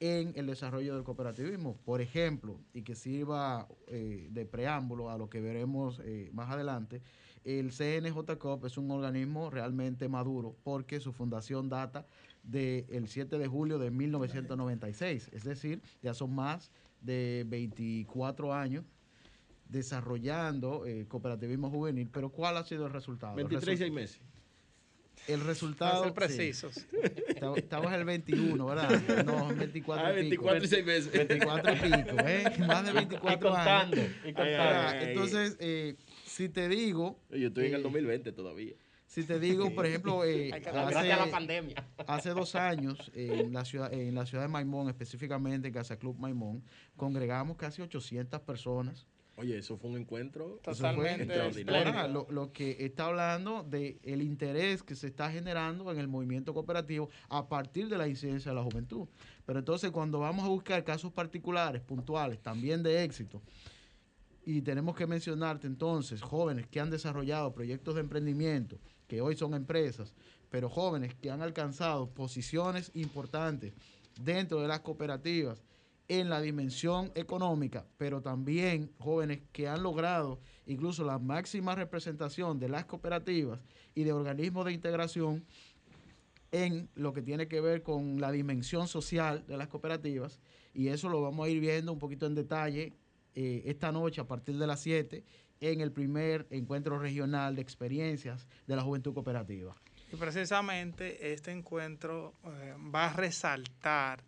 en 0.00 0.32
el 0.36 0.46
desarrollo 0.46 0.94
del 0.94 1.04
cooperativismo. 1.04 1.76
Por 1.84 2.00
ejemplo, 2.00 2.60
y 2.72 2.82
que 2.82 2.94
sirva 2.94 3.68
eh, 3.88 4.28
de 4.30 4.46
preámbulo 4.46 5.10
a 5.10 5.18
lo 5.18 5.28
que 5.28 5.40
veremos 5.40 6.00
eh, 6.04 6.30
más 6.32 6.50
adelante, 6.50 7.02
el 7.44 7.70
CNJCOP 7.72 8.66
es 8.66 8.76
un 8.76 8.90
organismo 8.90 9.50
realmente 9.50 10.08
maduro 10.08 10.54
porque 10.64 11.00
su 11.00 11.12
fundación 11.12 11.68
data 11.68 12.06
del 12.42 13.08
7 13.08 13.38
de 13.38 13.46
julio 13.46 13.78
de 13.78 13.90
1996, 13.90 15.30
es 15.32 15.44
decir, 15.44 15.82
ya 16.02 16.14
son 16.14 16.34
más 16.34 16.70
de 17.00 17.44
24 17.48 18.52
años 18.54 18.84
desarrollando 19.68 20.86
eh, 20.86 21.06
cooperativismo 21.08 21.70
juvenil, 21.70 22.08
pero 22.12 22.30
¿cuál 22.30 22.56
ha 22.56 22.64
sido 22.64 22.86
el 22.86 22.92
resultado? 22.92 23.38
El 23.38 23.44
23 23.46 23.68
y 23.68 23.70
resu- 23.74 23.78
6 23.86 23.92
meses. 23.92 24.20
el 25.26 25.38
Para 25.40 25.48
resultado... 25.50 26.02
ser 26.04 26.10
sí. 26.12 26.14
precisos. 26.14 26.86
Estaba- 27.28 27.56
Estabas 27.56 27.94
el 27.94 28.04
21, 28.04 28.64
¿verdad? 28.66 29.24
No, 29.24 29.48
24 29.54 30.06
Ah, 30.06 30.20
y 30.20 30.30
pico. 30.30 30.44
24 30.46 30.64
y 30.64 30.68
6 30.68 30.86
meses. 30.86 31.12
24 31.28 31.72
y 31.74 31.76
pico, 31.76 32.16
¿eh? 32.26 32.44
Más 32.66 32.84
de 32.84 32.90
Y 32.90 32.94
24 32.94 33.50
contando, 33.50 33.96
años. 34.00 34.10
y 34.24 34.32
contando. 34.32 34.62
Ay, 34.62 34.96
ay. 35.00 35.08
Entonces, 35.10 35.56
eh, 35.60 35.96
si 36.24 36.48
te 36.48 36.68
digo, 36.68 37.20
Yo 37.30 37.48
estoy 37.48 37.66
en 37.66 37.74
el 37.74 37.80
Eh, 37.80 37.82
2020 37.84 38.32
todavía. 38.32 38.74
Si 39.08 39.24
te 39.24 39.40
digo, 39.40 39.74
por 39.74 39.86
ejemplo, 39.86 40.22
eh, 40.22 40.50
la 40.50 40.86
hace, 40.86 41.30
pandemia. 41.30 41.82
hace 42.06 42.30
dos 42.30 42.54
años 42.54 43.10
eh, 43.14 43.40
en 43.46 43.54
la 43.54 43.64
ciudad 43.64 43.90
en 43.90 44.14
la 44.14 44.26
ciudad 44.26 44.44
de 44.44 44.48
Maimón, 44.48 44.90
específicamente 44.90 45.68
en 45.68 45.74
Casa 45.74 45.98
Club 45.98 46.18
Maimón, 46.18 46.62
congregamos 46.94 47.56
casi 47.56 47.80
800 47.80 48.42
personas. 48.42 49.06
Oye, 49.36 49.56
eso 49.56 49.78
fue 49.78 49.90
un 49.90 49.96
encuentro 49.96 50.60
Totalmente 50.62 51.22
extraordinario. 51.22 51.88
Ahora, 51.88 52.08
lo, 52.08 52.26
lo 52.28 52.52
que 52.52 52.76
está 52.80 53.06
hablando 53.06 53.62
de 53.62 53.98
el 54.02 54.20
interés 54.20 54.82
que 54.82 54.94
se 54.94 55.06
está 55.06 55.30
generando 55.30 55.90
en 55.90 55.98
el 55.98 56.08
movimiento 56.08 56.52
cooperativo 56.52 57.08
a 57.30 57.48
partir 57.48 57.88
de 57.88 57.96
la 57.96 58.08
incidencia 58.08 58.50
de 58.50 58.56
la 58.56 58.62
juventud. 58.62 59.08
Pero 59.46 59.60
entonces 59.60 59.90
cuando 59.90 60.18
vamos 60.18 60.44
a 60.44 60.48
buscar 60.48 60.84
casos 60.84 61.12
particulares, 61.12 61.80
puntuales, 61.80 62.40
también 62.42 62.82
de 62.82 63.04
éxito, 63.04 63.40
y 64.44 64.60
tenemos 64.62 64.96
que 64.96 65.06
mencionarte 65.06 65.66
entonces 65.66 66.20
jóvenes 66.20 66.66
que 66.66 66.80
han 66.80 66.90
desarrollado 66.90 67.54
proyectos 67.54 67.94
de 67.94 68.00
emprendimiento, 68.00 68.78
que 69.08 69.20
hoy 69.20 69.36
son 69.36 69.54
empresas, 69.54 70.14
pero 70.50 70.68
jóvenes 70.68 71.14
que 71.14 71.30
han 71.30 71.42
alcanzado 71.42 72.10
posiciones 72.10 72.92
importantes 72.94 73.72
dentro 74.22 74.60
de 74.60 74.68
las 74.68 74.80
cooperativas 74.80 75.64
en 76.08 76.30
la 76.30 76.40
dimensión 76.40 77.12
económica, 77.14 77.86
pero 77.98 78.22
también 78.22 78.90
jóvenes 78.98 79.40
que 79.52 79.68
han 79.68 79.82
logrado 79.82 80.38
incluso 80.66 81.04
la 81.04 81.18
máxima 81.18 81.74
representación 81.74 82.58
de 82.58 82.68
las 82.68 82.86
cooperativas 82.86 83.60
y 83.94 84.04
de 84.04 84.12
organismos 84.12 84.64
de 84.66 84.72
integración 84.72 85.44
en 86.50 86.88
lo 86.94 87.12
que 87.12 87.20
tiene 87.20 87.46
que 87.46 87.60
ver 87.60 87.82
con 87.82 88.20
la 88.20 88.32
dimensión 88.32 88.88
social 88.88 89.44
de 89.46 89.58
las 89.58 89.68
cooperativas. 89.68 90.40
Y 90.72 90.88
eso 90.88 91.10
lo 91.10 91.20
vamos 91.20 91.46
a 91.46 91.50
ir 91.50 91.60
viendo 91.60 91.92
un 91.92 91.98
poquito 91.98 92.26
en 92.26 92.34
detalle 92.34 92.94
eh, 93.34 93.62
esta 93.66 93.92
noche 93.92 94.22
a 94.22 94.26
partir 94.26 94.56
de 94.56 94.66
las 94.66 94.80
7 94.80 95.24
en 95.60 95.80
el 95.80 95.92
primer 95.92 96.46
encuentro 96.50 96.98
regional 96.98 97.56
de 97.56 97.62
experiencias 97.62 98.46
de 98.66 98.76
la 98.76 98.82
juventud 98.82 99.14
cooperativa. 99.14 99.74
Y 100.12 100.16
precisamente 100.16 101.32
este 101.32 101.50
encuentro 101.50 102.34
eh, 102.44 102.74
va 102.94 103.06
a 103.06 103.12
resaltar 103.12 104.22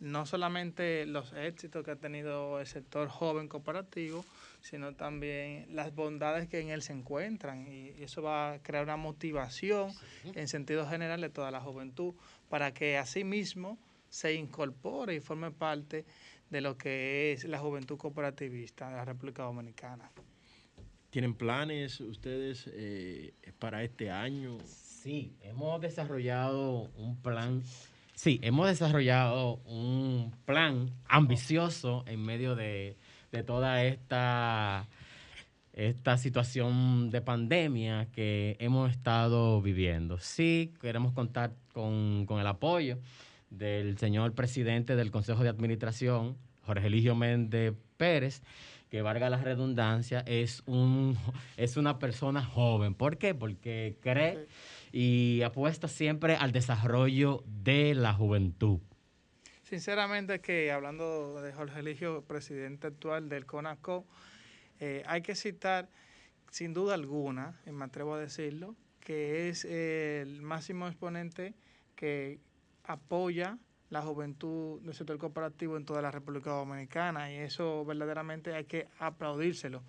no 0.00 0.26
solamente 0.26 1.06
los 1.06 1.32
éxitos 1.32 1.84
que 1.84 1.92
ha 1.92 1.96
tenido 1.96 2.60
el 2.60 2.66
sector 2.66 3.08
joven 3.08 3.48
cooperativo, 3.48 4.24
sino 4.60 4.94
también 4.94 5.66
las 5.74 5.94
bondades 5.94 6.48
que 6.48 6.60
en 6.60 6.68
él 6.68 6.82
se 6.82 6.92
encuentran. 6.92 7.66
Y 7.66 8.02
eso 8.02 8.22
va 8.22 8.52
a 8.52 8.58
crear 8.62 8.84
una 8.84 8.96
motivación 8.96 9.92
en 10.24 10.48
sentido 10.48 10.86
general 10.86 11.20
de 11.20 11.30
toda 11.30 11.50
la 11.50 11.60
juventud 11.60 12.14
para 12.48 12.74
que 12.74 12.98
asimismo 12.98 13.78
se 14.08 14.34
incorpore 14.34 15.14
y 15.14 15.20
forme 15.20 15.50
parte 15.50 16.04
de 16.50 16.60
lo 16.60 16.76
que 16.76 17.32
es 17.32 17.44
la 17.44 17.58
juventud 17.58 17.96
cooperativista 17.96 18.88
de 18.88 18.96
la 18.96 19.04
República 19.04 19.42
Dominicana. 19.42 20.10
¿Tienen 21.14 21.36
planes 21.36 22.00
ustedes 22.00 22.68
eh, 22.74 23.34
para 23.60 23.84
este 23.84 24.10
año? 24.10 24.58
Sí, 24.64 25.36
hemos 25.42 25.80
desarrollado 25.80 26.90
un 26.96 27.22
plan. 27.22 27.62
Sí, 28.14 28.40
hemos 28.42 28.66
desarrollado 28.66 29.60
un 29.64 30.34
plan 30.44 30.90
ambicioso 31.06 32.02
en 32.08 32.20
medio 32.20 32.56
de, 32.56 32.96
de 33.30 33.44
toda 33.44 33.84
esta, 33.84 34.88
esta 35.72 36.18
situación 36.18 37.10
de 37.10 37.20
pandemia 37.20 38.08
que 38.10 38.56
hemos 38.58 38.90
estado 38.90 39.62
viviendo. 39.62 40.18
Sí, 40.18 40.74
queremos 40.80 41.12
contar 41.12 41.54
con, 41.72 42.26
con 42.26 42.40
el 42.40 42.46
apoyo 42.48 42.98
del 43.50 43.98
señor 43.98 44.34
presidente 44.34 44.96
del 44.96 45.12
Consejo 45.12 45.44
de 45.44 45.50
Administración, 45.50 46.36
Jorge 46.62 46.88
Eligio 46.88 47.14
Méndez 47.14 47.74
Pérez, 47.96 48.42
que 48.90 49.02
valga 49.02 49.28
la 49.30 49.38
redundancia, 49.38 50.20
es, 50.26 50.62
un, 50.66 51.18
es 51.56 51.76
una 51.76 51.98
persona 51.98 52.44
joven. 52.44 52.94
¿Por 52.94 53.18
qué? 53.18 53.34
Porque 53.34 53.96
cree 54.00 54.46
y 54.92 55.42
apuesta 55.42 55.88
siempre 55.88 56.36
al 56.36 56.52
desarrollo 56.52 57.42
de 57.46 57.94
la 57.94 58.12
juventud. 58.12 58.78
Sinceramente 59.62 60.40
que 60.40 60.70
hablando 60.70 61.40
de 61.40 61.52
Jorge 61.52 61.80
Eligio, 61.80 62.22
presidente 62.22 62.86
actual 62.86 63.28
del 63.28 63.46
CONACO, 63.46 64.06
eh, 64.78 65.02
hay 65.06 65.22
que 65.22 65.34
citar 65.34 65.88
sin 66.50 66.72
duda 66.72 66.94
alguna, 66.94 67.60
y 67.66 67.72
me 67.72 67.84
atrevo 67.84 68.14
a 68.14 68.20
decirlo, 68.20 68.76
que 69.00 69.48
es 69.48 69.64
el 69.64 70.40
máximo 70.42 70.86
exponente 70.86 71.54
que 71.96 72.38
apoya 72.84 73.58
la 73.94 74.02
juventud 74.02 74.80
del 74.80 74.92
sector 74.92 75.16
cooperativo 75.18 75.76
en 75.76 75.84
toda 75.84 76.02
la 76.02 76.10
República 76.10 76.50
Dominicana 76.50 77.32
y 77.32 77.36
eso 77.36 77.84
verdaderamente 77.84 78.52
hay 78.52 78.64
que 78.64 78.88
aplaudírselo. 78.98 79.84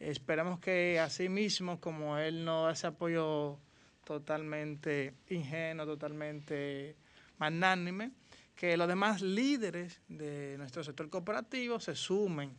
Esperamos 0.00 0.58
que 0.58 0.98
así 0.98 1.28
mismo, 1.28 1.78
como 1.78 2.16
él 2.16 2.46
nos 2.46 2.80
da 2.80 2.88
apoyo 2.88 3.58
totalmente 4.04 5.12
ingenuo, 5.28 5.84
totalmente 5.84 6.96
magnánime, 7.36 8.12
que 8.56 8.74
los 8.78 8.88
demás 8.88 9.20
líderes 9.20 10.00
de 10.08 10.56
nuestro 10.56 10.82
sector 10.82 11.10
cooperativo 11.10 11.78
se 11.78 11.94
sumen 11.94 12.56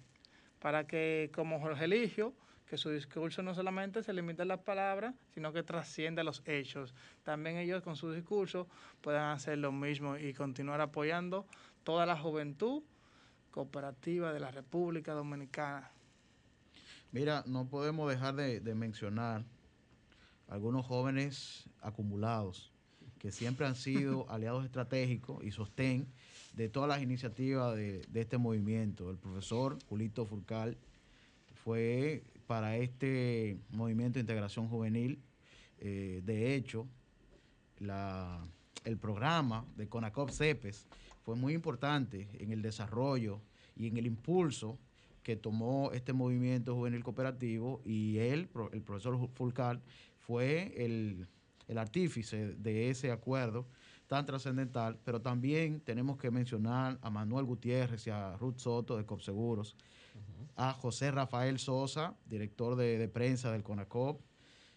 para 0.60 0.86
que, 0.86 1.32
como 1.34 1.60
Jorge 1.60 1.86
Eligio, 1.86 2.36
que 2.70 2.78
su 2.78 2.90
discurso 2.90 3.44
no 3.44 3.54
solamente 3.54 4.04
se 4.04 4.14
limita 4.14 4.44
a 4.44 4.46
las 4.46 4.60
palabras, 4.60 5.14
sino 5.34 5.54
que 5.54 5.64
trasciende 5.64 6.22
a 6.22 6.24
los 6.24 6.42
hechos. 6.46 6.94
También 7.24 7.58
ellos 7.58 7.84
con 7.84 7.96
su 7.96 8.12
discurso 8.12 8.68
puedan 9.02 9.32
hacer 9.32 9.58
lo 9.58 9.72
mismo 9.72 10.18
y 10.18 10.34
continuar 10.34 10.82
apoyando 10.82 11.46
toda 11.84 12.06
la 12.06 12.18
juventud 12.18 12.84
cooperativa 13.52 14.34
de 14.34 14.40
la 14.40 14.52
República 14.52 15.14
Dominicana. 15.14 15.92
Mira, 17.12 17.44
no 17.46 17.68
podemos 17.68 18.10
dejar 18.10 18.36
de, 18.36 18.60
de 18.60 18.74
mencionar 18.74 19.44
algunos 20.48 20.86
jóvenes 20.86 21.70
acumulados 21.82 22.72
que 23.20 23.32
siempre 23.32 23.66
han 23.66 23.76
sido 23.76 24.26
aliados 24.32 24.66
estratégicos 24.66 25.44
y 25.44 25.52
sostén 25.52 26.08
de 26.54 26.70
todas 26.70 26.90
las 26.90 27.02
iniciativas 27.02 27.76
de, 27.76 28.02
de 28.10 28.22
este 28.22 28.38
movimiento. 28.38 29.10
El 29.10 29.18
profesor 29.18 29.78
Julito 29.88 30.26
Furcal 30.26 30.78
fue 31.64 32.24
para 32.48 32.78
este 32.78 33.58
movimiento 33.70 34.16
de 34.16 34.22
integración 34.22 34.68
juvenil, 34.68 35.20
eh, 35.80 36.22
de 36.24 36.56
hecho, 36.56 36.88
el 38.86 38.98
programa 38.98 39.66
de 39.76 39.88
CONACOP 39.88 40.30
CEPES 40.30 40.88
fue 41.24 41.36
muy 41.36 41.54
importante 41.54 42.30
en 42.34 42.52
el 42.52 42.62
desarrollo 42.62 43.42
y 43.76 43.88
en 43.88 43.98
el 43.98 44.06
impulso 44.06 44.78
que 45.24 45.36
tomó 45.36 45.92
este 45.94 46.14
movimiento 46.14 46.76
juvenil 46.76 47.04
cooperativo 47.04 47.82
y 47.86 48.18
él, 48.18 48.50
el 48.72 48.82
profesor 48.82 49.30
Fulcar, 49.34 49.82
fue 50.20 50.74
el, 50.78 51.28
el 51.68 51.78
artífice 51.78 52.56
de 52.56 52.90
ese 52.90 53.12
acuerdo 53.12 53.66
tan 54.08 54.26
trascendental, 54.26 55.00
pero 55.04 55.22
también 55.22 55.80
tenemos 55.80 56.18
que 56.18 56.30
mencionar 56.30 57.00
a 57.02 57.10
Manuel 57.10 57.46
Gutiérrez 57.46 58.06
y 58.08 58.10
a 58.10 58.38
Ruth 58.38 58.58
Soto 58.58 58.98
de 58.98 59.06
COPSEGUROS, 59.06 59.76
a 60.56 60.74
José 60.74 61.12
Rafael 61.12 61.58
Sosa, 61.60 62.16
director 62.26 62.76
de, 62.76 62.98
de 62.98 63.08
prensa 63.08 63.52
del 63.52 63.64
CONACOP, 63.64 64.22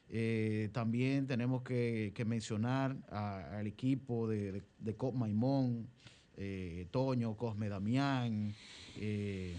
eh, 0.09 0.71
también 0.73 1.27
tenemos 1.27 1.63
que, 1.63 2.13
que 2.15 2.25
mencionar 2.25 2.97
al 3.11 3.67
equipo 3.67 4.29
de, 4.29 4.63
de, 4.79 4.95
COP 4.95 5.15
Maimón, 5.17 5.89
eh, 6.37 6.87
Toño, 6.91 7.37
Cosme 7.37 7.69
Damián, 7.69 8.55
eh, 8.99 9.57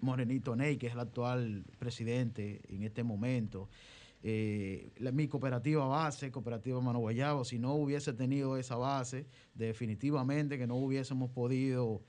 Morenito 0.00 0.54
Ney, 0.54 0.76
que 0.76 0.86
es 0.88 0.92
el 0.92 1.00
actual 1.00 1.64
presidente 1.78 2.60
en 2.68 2.82
este 2.82 3.02
momento. 3.02 3.68
la- 4.22 5.12
mi 5.12 5.26
cooperativa 5.28 5.86
base, 5.86 6.30
Cooperativa 6.30 6.80
Mano 6.80 6.98
Guayabo, 6.98 7.44
si 7.44 7.58
no 7.58 7.74
hubiese 7.74 8.12
tenido 8.12 8.56
esa 8.58 8.76
base, 8.76 9.26
definitivamente 9.54 10.58
que 10.58 10.66
no 10.66 10.76
hubiésemos 10.76 11.30
podido 11.30 12.02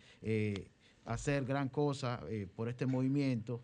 hacer 1.10 1.44
gran 1.44 1.70
cosa 1.70 2.22
eh, 2.30 2.48
por 2.56 2.70
este 2.70 2.86
movimiento. 2.86 3.62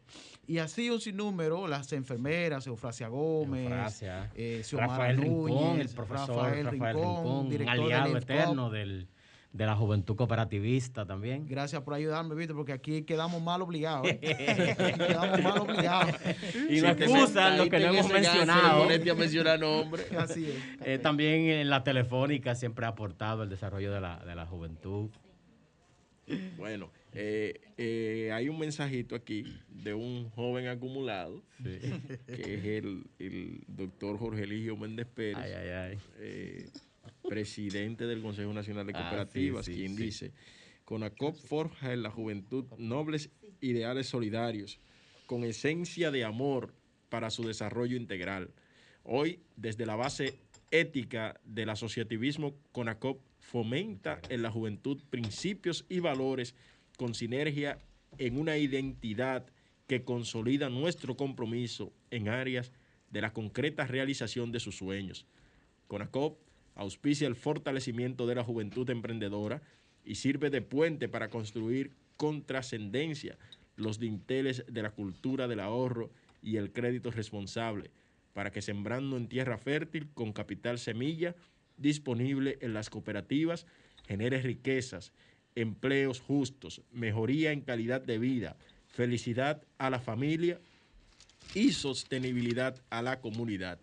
Y 0.48 0.58
así 0.58 0.90
un 0.90 1.00
sinnúmero, 1.00 1.68
las 1.68 1.94
enfermeras, 1.94 2.66
Eufrasia 2.68 3.08
Gómez, 3.08 3.64
Eufrasia. 3.64 4.32
eh, 4.36 4.62
Xiomara 4.64 4.92
Rafael 4.92 5.18
Rincón, 5.18 5.52
Núñez, 5.52 5.90
el 5.90 5.96
profesor 5.96 6.36
Rafael 6.36 6.66
Rafael, 6.66 6.96
Rincón, 6.96 7.50
director 7.50 7.76
aliado 7.76 8.18
eterno 8.18 8.70
del, 8.72 9.08
de 9.54 9.66
la 9.66 9.76
juventud 9.76 10.16
cooperativista 10.16 11.06
también. 11.06 11.46
Gracias 11.48 11.82
por 11.84 11.94
ayudarme, 11.94 12.34
Víctor, 12.34 12.58
porque 12.58 12.74
aquí 12.74 13.04
quedamos 13.04 13.42
mal 13.42 13.62
obligados. 13.62 14.08
¿eh? 14.08 14.76
quedamos 14.98 15.42
mal 15.42 15.60
obligados. 15.60 16.16
Y 16.70 16.82
nos 16.82 16.92
excusan 16.92 17.60
lo 17.60 17.70
que 17.70 17.80
no 17.80 17.94
hemos 17.94 18.12
mencionado. 18.12 18.84
A 18.84 19.16
mencionar 19.16 19.60
nombres. 19.60 20.12
Así 20.18 20.50
es. 20.50 20.58
Eh, 20.82 20.98
también 20.98 21.46
en 21.46 21.70
la 21.70 21.84
telefónica 21.84 22.56
siempre 22.56 22.86
ha 22.86 22.90
aportado 22.90 23.44
el 23.44 23.50
desarrollo 23.50 23.94
de 23.94 24.02
la, 24.02 24.18
de 24.26 24.34
la 24.34 24.48
juventud. 24.48 25.12
Bueno, 26.58 26.90
eh, 27.16 27.62
eh, 27.78 28.32
hay 28.34 28.50
un 28.50 28.60
mensajito 28.60 29.16
aquí 29.16 29.44
de 29.70 29.94
un 29.94 30.30
joven 30.32 30.68
acumulado, 30.68 31.44
que 31.64 32.56
es 32.56 32.66
el, 32.66 33.06
el 33.20 33.64
doctor 33.68 34.18
Jorge 34.20 34.44
Eligio 34.44 34.76
Méndez 34.78 35.08
Pérez, 35.08 35.38
Ay, 35.38 35.52
ay, 35.54 35.70
ay. 35.70 35.98
eh, 36.20 36.70
presidente 37.28 38.06
del 38.06 38.22
Consejo 38.22 38.54
Nacional 38.54 38.86
de 38.86 38.94
Ah, 38.94 38.98
sí, 38.98 39.04
Cooperativas, 39.04 39.66
sí, 39.66 39.74
quien 39.76 39.96
dice, 39.96 40.32
CONACOP 40.86 41.36
forja 41.36 41.94
en 41.94 42.04
la 42.04 42.12
juventud 42.12 42.66
nobles 42.78 43.30
ideales 43.62 44.08
solidarios, 44.08 44.80
con 45.26 45.44
esencia 45.44 46.12
de 46.12 46.24
amor 46.24 46.74
para 47.10 47.30
su 47.30 47.44
desarrollo 47.48 47.98
integral. 47.98 48.52
Hoy, 49.04 49.40
desde 49.56 49.86
la 49.86 49.96
base 49.96 50.40
ética 50.72 51.40
del 51.46 51.70
asociativismo, 51.70 52.56
CONACOP 52.72 53.22
fomenta 53.40 54.20
en 54.30 54.42
la 54.42 54.52
juventud 54.52 55.02
principios 55.10 55.86
y 55.90 56.00
valores 56.00 56.56
con 56.98 57.14
sinergia 57.14 57.80
en 58.18 58.38
una 58.38 58.58
identidad 58.58 59.46
que 59.88 60.04
consolida 60.04 60.70
nuestro 60.70 61.16
compromiso 61.16 61.94
en 62.12 62.30
áreas 62.30 62.72
de 63.12 63.22
la 63.22 63.34
concreta 63.34 63.86
realización 63.86 64.52
de 64.52 64.60
sus 64.60 64.78
sueños. 64.78 65.26
CONACOP 65.88 66.40
auspicia 66.76 67.28
el 67.28 67.36
fortalecimiento 67.36 68.28
de 68.28 68.36
la 68.36 68.44
juventud 68.44 68.90
emprendedora 68.90 69.62
y 70.04 70.16
sirve 70.16 70.50
de 70.50 70.62
puente 70.62 71.08
para 71.08 71.30
construir 71.30 71.92
con 72.18 72.44
trascendencia 72.44 73.38
los 73.76 74.00
dinteles 74.00 74.66
de 74.68 74.82
la 74.82 74.92
cultura 74.92 75.48
del 75.48 75.60
ahorro 75.60 76.12
y 76.42 76.58
el 76.58 76.72
crédito 76.72 77.12
responsable, 77.12 77.92
para 78.34 78.52
que 78.52 78.62
sembrando 78.62 79.18
en 79.18 79.28
tierra 79.28 79.58
fértil 79.58 80.10
con 80.14 80.34
capital 80.34 80.78
semilla 80.80 81.36
disponible 81.78 82.58
en 82.62 82.74
las 82.74 82.90
cooperativas 82.90 83.66
genere 84.08 84.42
riquezas, 84.42 85.12
empleos 85.56 86.20
justos, 86.20 86.82
mejoría 86.92 87.52
en 87.52 87.62
calidad 87.62 88.02
de 88.02 88.20
vida, 88.20 88.58
felicidad 88.88 89.64
a 89.78 89.90
la 89.90 90.00
familia 90.00 90.60
y 91.54 91.72
sostenibilidad 91.72 92.82
a 92.90 93.02
la 93.02 93.22
comunidad. 93.22 93.80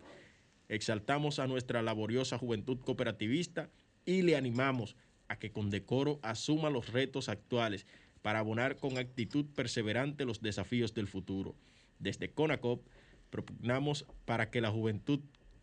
Exaltamos 0.69 1.39
a 1.39 1.47
nuestra 1.47 1.81
laboriosa 1.81 2.37
juventud 2.37 2.79
cooperativista 2.79 3.69
y 4.05 4.21
le 4.21 4.35
animamos 4.35 4.95
a 5.27 5.37
que 5.37 5.51
con 5.51 5.69
decoro 5.69 6.19
asuma 6.21 6.69
los 6.69 6.91
retos 6.91 7.29
actuales 7.29 7.85
para 8.21 8.39
abonar 8.39 8.77
con 8.77 8.97
actitud 8.97 9.45
perseverante 9.55 10.25
los 10.25 10.41
desafíos 10.41 10.93
del 10.93 11.07
futuro. 11.07 11.55
Desde 11.99 12.31
CONACOP 12.31 12.85
propugnamos 13.29 14.05
para 14.25 14.49
que 14.49 14.61
la 14.61 14.71
juventud 14.71 15.19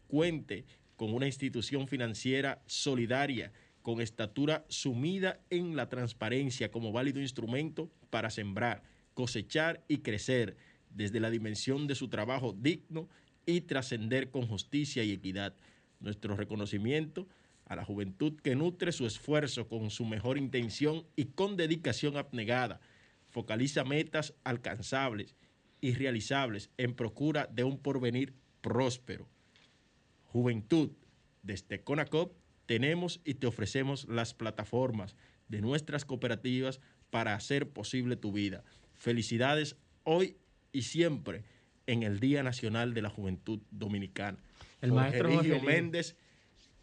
cuente 0.08 0.64
con 0.96 1.14
una 1.14 1.26
institución 1.26 1.88
financiera 1.88 2.62
solidaria, 2.66 3.52
con 3.82 4.00
estatura 4.00 4.64
sumida 4.68 5.40
en 5.50 5.76
la 5.76 5.88
transparencia 5.88 6.70
como 6.70 6.92
válido 6.92 7.20
instrumento 7.20 7.90
para 8.10 8.30
sembrar, 8.30 8.82
cosechar 9.14 9.82
y 9.88 9.98
crecer 9.98 10.56
desde 10.90 11.20
la 11.20 11.30
dimensión 11.30 11.86
de 11.86 11.94
su 11.94 12.08
trabajo 12.08 12.52
digno 12.52 13.08
y 13.46 13.62
trascender 13.62 14.30
con 14.30 14.46
justicia 14.46 15.04
y 15.04 15.12
equidad. 15.12 15.54
Nuestro 16.00 16.36
reconocimiento 16.36 17.26
a 17.66 17.76
la 17.76 17.84
juventud 17.84 18.34
que 18.42 18.56
nutre 18.56 18.90
su 18.90 19.06
esfuerzo 19.06 19.68
con 19.68 19.90
su 19.90 20.04
mejor 20.04 20.38
intención 20.38 21.06
y 21.14 21.26
con 21.26 21.56
dedicación 21.56 22.16
abnegada, 22.16 22.80
focaliza 23.28 23.84
metas 23.84 24.34
alcanzables 24.42 25.36
y 25.80 25.94
realizables 25.94 26.70
en 26.76 26.94
procura 26.94 27.46
de 27.46 27.62
un 27.62 27.78
porvenir 27.78 28.34
próspero. 28.60 29.28
Juventud, 30.24 30.90
desde 31.42 31.82
CONACOP 31.82 32.39
tenemos 32.74 33.20
y 33.24 33.34
te 33.34 33.48
ofrecemos 33.48 34.06
las 34.08 34.32
plataformas 34.32 35.16
de 35.48 35.60
nuestras 35.60 36.04
cooperativas 36.04 36.78
para 37.10 37.34
hacer 37.34 37.68
posible 37.68 38.14
tu 38.14 38.30
vida. 38.30 38.62
Felicidades 38.94 39.74
hoy 40.04 40.36
y 40.70 40.82
siempre 40.82 41.42
en 41.88 42.04
el 42.04 42.20
Día 42.20 42.44
Nacional 42.44 42.94
de 42.94 43.02
la 43.02 43.10
Juventud 43.10 43.58
Dominicana. 43.72 44.38
El 44.80 44.90
Jorge 44.92 45.02
maestro 45.20 45.32
Jorge. 45.34 45.66
Méndez, 45.66 46.16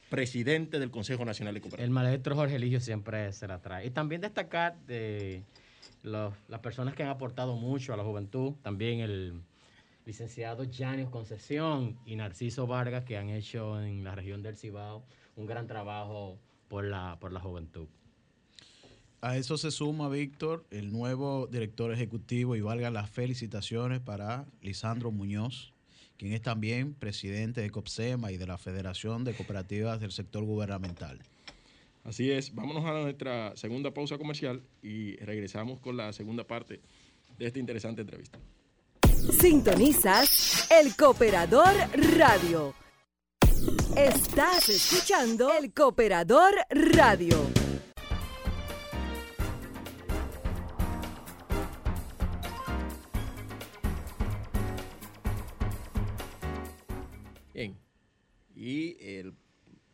presidente 0.09 0.77
del 0.79 0.91
Consejo 0.91 1.23
Nacional 1.23 1.53
de 1.53 1.59
El 1.59 1.61
Cooperativas. 1.61 1.89
maestro 1.89 2.35
Jorge 2.35 2.57
Eligio 2.57 2.81
siempre 2.81 3.31
se 3.31 3.47
la 3.47 3.61
trae. 3.61 3.85
Y 3.85 3.91
también 3.91 4.19
destacar 4.19 4.77
de 4.87 5.43
los- 6.03 6.33
las 6.49 6.59
personas 6.59 6.95
que 6.95 7.03
han 7.03 7.09
aportado 7.09 7.55
mucho 7.55 7.93
a 7.93 7.97
la 7.97 8.03
juventud, 8.03 8.55
también 8.61 8.99
el 8.99 9.39
licenciado 10.05 10.65
Janios 10.69 11.09
Concesión 11.09 11.97
y 12.05 12.17
Narciso 12.17 12.67
Vargas, 12.67 13.05
que 13.05 13.15
han 13.15 13.29
hecho 13.29 13.81
en 13.81 14.03
la 14.03 14.15
región 14.15 14.43
del 14.43 14.57
Cibao 14.57 15.05
un 15.37 15.45
gran 15.45 15.67
trabajo 15.67 16.37
por 16.67 16.83
la, 16.83 17.17
por 17.19 17.31
la 17.31 17.39
juventud. 17.39 17.87
A 19.21 19.37
eso 19.37 19.57
se 19.57 19.71
suma, 19.71 20.09
Víctor, 20.09 20.65
el 20.69 20.91
nuevo 20.91 21.47
director 21.47 21.91
ejecutivo 21.91 22.55
y 22.55 22.61
valga 22.61 22.91
las 22.91 23.09
felicitaciones 23.09 23.99
para 23.99 24.45
Lisandro 24.61 25.11
Muñoz, 25.11 25.73
quien 26.17 26.33
es 26.33 26.41
también 26.41 26.93
presidente 26.93 27.61
de 27.61 27.71
COPSEMA 27.71 28.31
y 28.31 28.37
de 28.37 28.45
la 28.45 28.57
Federación 28.57 29.23
de 29.23 29.33
Cooperativas 29.33 29.99
del 29.99 30.11
Sector 30.11 30.43
Gubernamental. 30.43 31.19
Así 32.03 32.31
es, 32.31 32.53
vámonos 32.53 32.85
a 32.85 32.93
nuestra 32.93 33.55
segunda 33.55 33.91
pausa 33.91 34.17
comercial 34.17 34.61
y 34.81 35.15
regresamos 35.17 35.79
con 35.79 35.97
la 35.97 36.13
segunda 36.13 36.45
parte 36.45 36.79
de 37.37 37.45
esta 37.45 37.59
interesante 37.59 38.01
entrevista. 38.01 38.39
Sintonizas 39.39 40.69
El 40.71 40.95
Cooperador 40.95 41.73
Radio. 42.17 42.86
Estás 43.97 44.69
escuchando 44.69 45.51
El 45.51 45.73
Cooperador 45.73 46.53
Radio. 46.69 47.35
Bien, 57.55 57.75
y 58.55 58.97
el 58.99 59.33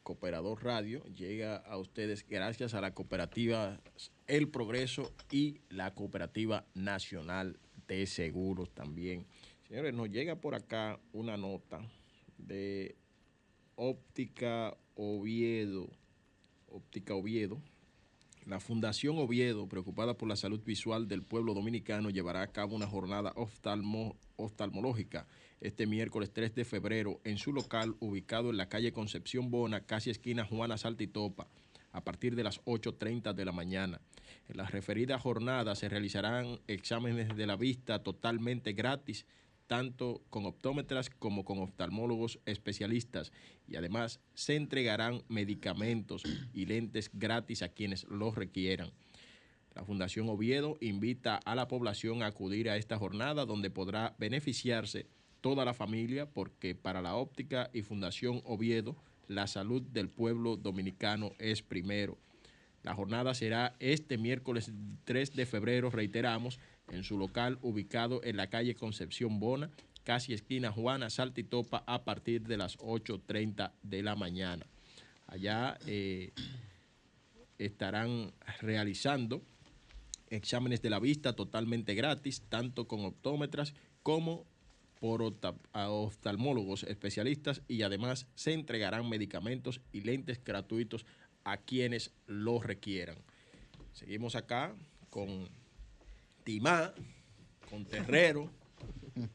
Cooperador 0.03 0.61
Radio 0.61 1.05
llega 1.05 1.55
a 1.55 1.77
ustedes 1.77 2.27
gracias 2.27 2.73
a 2.73 2.81
la 2.81 2.93
cooperativa 2.93 3.79
El 4.27 4.49
Progreso 4.49 5.13
y 5.31 5.61
la 5.69 5.95
Cooperativa 5.95 6.65
Nacional 6.73 7.57
de 7.87 8.05
Seguros 8.05 8.69
también. 8.73 9.25
Señores, 9.65 9.93
nos 9.93 10.09
llega 10.09 10.35
por 10.35 10.55
acá 10.55 10.99
una 11.13 11.37
nota 11.37 11.79
de 12.37 12.97
Óptica 13.75 14.75
Oviedo. 14.95 15.89
Óptica 16.69 17.15
Oviedo. 17.15 17.61
La 18.45 18.59
Fundación 18.59 19.17
Oviedo, 19.19 19.67
preocupada 19.67 20.17
por 20.17 20.27
la 20.27 20.35
salud 20.35 20.61
visual 20.65 21.07
del 21.07 21.23
pueblo 21.23 21.53
dominicano, 21.53 22.09
llevará 22.09 22.41
a 22.41 22.51
cabo 22.51 22.75
una 22.75 22.87
jornada 22.87 23.33
oftalmo- 23.35 24.17
oftalmológica 24.35 25.27
este 25.61 25.87
miércoles 25.87 26.31
3 26.33 26.53
de 26.53 26.65
febrero 26.65 27.21
en 27.23 27.37
su 27.37 27.53
local 27.53 27.95
ubicado 28.01 28.49
en 28.49 28.57
la 28.57 28.67
calle 28.67 28.91
Concepción 28.91 29.49
Bona, 29.49 29.85
casi 29.85 30.09
esquina 30.09 30.43
Juana 30.43 30.77
Saltitopa, 30.77 31.47
a 31.93 32.03
partir 32.03 32.35
de 32.35 32.43
las 32.43 32.59
8.30 32.65 33.33
de 33.33 33.45
la 33.45 33.53
mañana. 33.53 34.01
En 34.49 34.57
la 34.57 34.65
referida 34.65 35.17
jornada 35.19 35.73
se 35.75 35.87
realizarán 35.87 36.59
exámenes 36.67 37.35
de 37.37 37.47
la 37.47 37.55
vista 37.55 38.03
totalmente 38.03 38.73
gratis, 38.73 39.25
tanto 39.67 40.21
con 40.29 40.45
optómetras 40.45 41.09
como 41.09 41.45
con 41.45 41.59
oftalmólogos 41.59 42.39
especialistas, 42.45 43.31
y 43.67 43.75
además 43.75 44.19
se 44.33 44.55
entregarán 44.55 45.23
medicamentos 45.27 46.23
y 46.53 46.65
lentes 46.65 47.09
gratis 47.13 47.61
a 47.61 47.69
quienes 47.69 48.03
los 48.05 48.35
requieran. 48.35 48.91
La 49.75 49.83
Fundación 49.83 50.29
Oviedo 50.29 50.77
invita 50.81 51.37
a 51.37 51.55
la 51.55 51.67
población 51.67 52.21
a 52.21 52.27
acudir 52.27 52.69
a 52.69 52.77
esta 52.77 52.97
jornada 52.97 53.45
donde 53.45 53.71
podrá 53.71 54.15
beneficiarse 54.19 55.07
toda 55.41 55.65
la 55.65 55.73
familia 55.73 56.29
porque 56.29 56.75
para 56.75 57.01
la 57.01 57.15
óptica 57.15 57.69
y 57.73 57.81
Fundación 57.81 58.41
Oviedo 58.45 58.95
la 59.27 59.47
salud 59.47 59.81
del 59.81 60.09
pueblo 60.09 60.57
dominicano 60.57 61.31
es 61.39 61.61
primero. 61.61 62.17
La 62.83 62.93
jornada 62.93 63.33
será 63.33 63.75
este 63.79 64.17
miércoles 64.17 64.71
3 65.05 65.35
de 65.35 65.45
febrero, 65.45 65.89
reiteramos, 65.89 66.59
en 66.91 67.03
su 67.03 67.17
local 67.17 67.57
ubicado 67.61 68.21
en 68.23 68.37
la 68.37 68.47
calle 68.47 68.75
Concepción 68.75 69.39
Bona, 69.39 69.69
casi 70.03 70.33
esquina 70.33 70.71
Juana, 70.71 71.09
Saltitopa, 71.09 71.83
a 71.87 72.03
partir 72.03 72.43
de 72.43 72.57
las 72.57 72.77
8.30 72.79 73.71
de 73.83 74.03
la 74.03 74.15
mañana. 74.15 74.65
Allá 75.27 75.77
eh, 75.87 76.31
estarán 77.57 78.33
realizando 78.59 79.41
exámenes 80.29 80.81
de 80.81 80.89
la 80.89 80.99
vista 80.99 81.33
totalmente 81.33 81.95
gratis, 81.95 82.43
tanto 82.49 82.87
con 82.87 83.05
optómetras 83.05 83.73
como 84.01 84.45
por 84.99 85.21
oftalmólogos 85.73 86.83
especialistas 86.83 87.61
y 87.67 87.81
además 87.81 88.25
se 88.35 88.53
entregarán 88.53 89.09
medicamentos 89.09 89.81
y 89.91 90.01
lentes 90.01 90.41
gratuitos 90.41 91.05
a 91.43 91.57
quienes 91.57 92.11
lo 92.27 92.59
requieran. 92.59 93.17
Seguimos 93.91 94.35
acá 94.35 94.73
con 95.09 95.49
Timá, 96.43 96.93
con 97.69 97.85
Terrero 97.85 98.49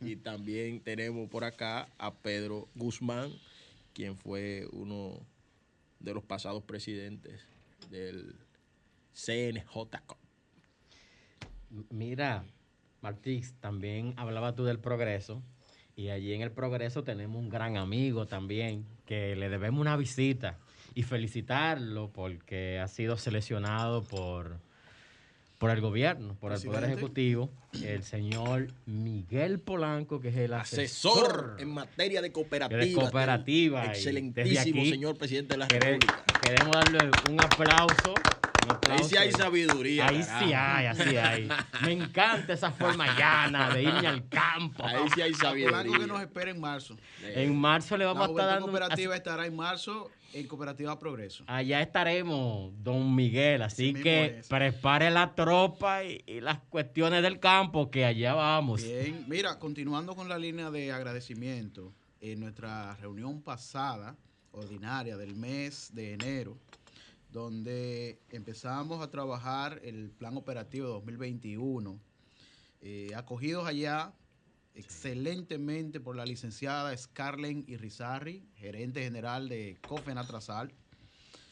y 0.00 0.16
también 0.16 0.80
tenemos 0.80 1.28
por 1.28 1.44
acá 1.44 1.88
a 1.98 2.14
Pedro 2.14 2.68
Guzmán, 2.74 3.32
quien 3.92 4.16
fue 4.16 4.66
uno 4.72 5.20
de 6.00 6.14
los 6.14 6.24
pasados 6.24 6.62
presidentes 6.64 7.40
del 7.90 8.36
CNJCO. 9.14 10.16
Mira, 11.90 12.44
Martix, 13.00 13.54
también 13.60 14.14
hablaba 14.16 14.54
tú 14.54 14.64
del 14.64 14.78
progreso. 14.78 15.42
Y 15.96 16.10
allí 16.10 16.32
en 16.32 16.42
el 16.42 16.52
progreso 16.52 17.02
tenemos 17.02 17.42
un 17.42 17.48
gran 17.48 17.76
amigo 17.76 18.26
también, 18.26 18.86
que 19.04 19.34
le 19.34 19.48
debemos 19.48 19.80
una 19.80 19.96
visita 19.96 20.58
y 20.98 21.04
felicitarlo 21.04 22.10
porque 22.12 22.80
ha 22.80 22.88
sido 22.88 23.16
seleccionado 23.16 24.02
por, 24.02 24.58
por 25.58 25.70
el 25.70 25.80
gobierno, 25.80 26.34
por 26.40 26.52
el 26.52 26.60
Poder. 26.60 26.82
Ejecutivo, 26.90 27.50
el 27.84 28.02
señor 28.02 28.72
Miguel 28.84 29.60
Polanco, 29.60 30.20
que 30.20 30.30
es 30.30 30.36
el 30.36 30.54
Asesor 30.54 31.26
asesor, 31.26 31.56
en 31.60 31.68
materia 31.68 32.20
de 32.20 32.32
cooperativa. 32.32 32.84
de 32.84 32.92
cooperativa. 32.92 33.84
Excelentísimo 33.84 34.80
aquí 34.80 34.90
señor 34.90 35.16
presidente 35.16 35.54
de 35.54 35.58
la 35.58 35.68
República. 35.68 36.24
Queremos 36.42 36.72
darle 36.72 37.10
un 37.30 37.40
aplauso. 37.44 38.14
Ahí 38.90 39.04
sí 39.04 39.16
hay 39.16 39.32
sabiduría. 39.32 40.08
Ahí 40.08 40.22
sí 40.22 40.52
hay, 40.52 40.86
así 40.86 41.16
hay. 41.16 41.48
Me 41.82 41.92
encanta 41.92 42.52
esa 42.52 42.70
forma 42.70 43.06
llana 43.18 43.70
de 43.70 43.82
irme 43.82 44.06
al 44.06 44.28
campo. 44.28 44.84
Ahí 44.84 45.04
sí 45.14 45.20
hay 45.22 45.32
A 45.32 45.36
Polanco 45.50 45.58
que 45.58 45.70
nos 45.70 45.82
sabiduría. 46.08 46.22
espera 46.22 46.50
en 46.50 46.60
marzo. 46.60 46.96
En 47.22 47.56
marzo 47.56 47.96
le 47.96 48.04
vamos 48.04 48.20
La 48.20 48.24
a 48.26 48.30
estar 48.30 48.46
dando. 48.46 48.64
un- 48.66 48.70
Cooperativa 48.72 49.16
estará 49.16 49.46
en 49.46 49.56
marzo 49.56 50.10
en 50.34 50.46
Cooperativa 50.46 50.98
Progreso. 50.98 51.44
Allá 51.46 51.80
estaremos, 51.80 52.72
don 52.82 53.14
Miguel. 53.14 53.62
Así 53.62 53.94
que 53.94 54.42
prepare 54.48 55.10
la 55.10 55.34
tropa 55.34 56.04
y, 56.04 56.22
y 56.26 56.40
las 56.40 56.58
cuestiones 56.68 57.22
del 57.22 57.40
campo, 57.40 57.90
que 57.90 58.04
allá 58.04 58.34
vamos. 58.34 58.82
Bien, 58.82 59.24
mira, 59.28 59.58
continuando 59.58 60.14
con 60.14 60.28
la 60.28 60.38
línea 60.38 60.70
de 60.70 60.92
agradecimiento, 60.92 61.92
en 62.20 62.40
nuestra 62.40 62.94
reunión 62.96 63.40
pasada, 63.42 64.16
ordinaria 64.52 65.16
del 65.16 65.34
mes 65.36 65.90
de 65.94 66.14
enero, 66.14 66.56
donde 67.32 68.20
empezamos 68.30 69.02
a 69.02 69.10
trabajar 69.10 69.80
el 69.84 70.10
plan 70.10 70.36
operativo 70.36 70.88
2021, 70.88 72.00
eh, 72.80 73.10
acogidos 73.14 73.66
allá 73.66 74.14
excelentemente 74.74 75.98
por 75.98 76.14
la 76.14 76.24
licenciada 76.24 76.96
Scarlett 76.96 77.68
Irizarry, 77.68 78.48
gerente 78.54 79.02
general 79.02 79.48
de 79.48 79.76
Cofenatrasal. 79.86 80.72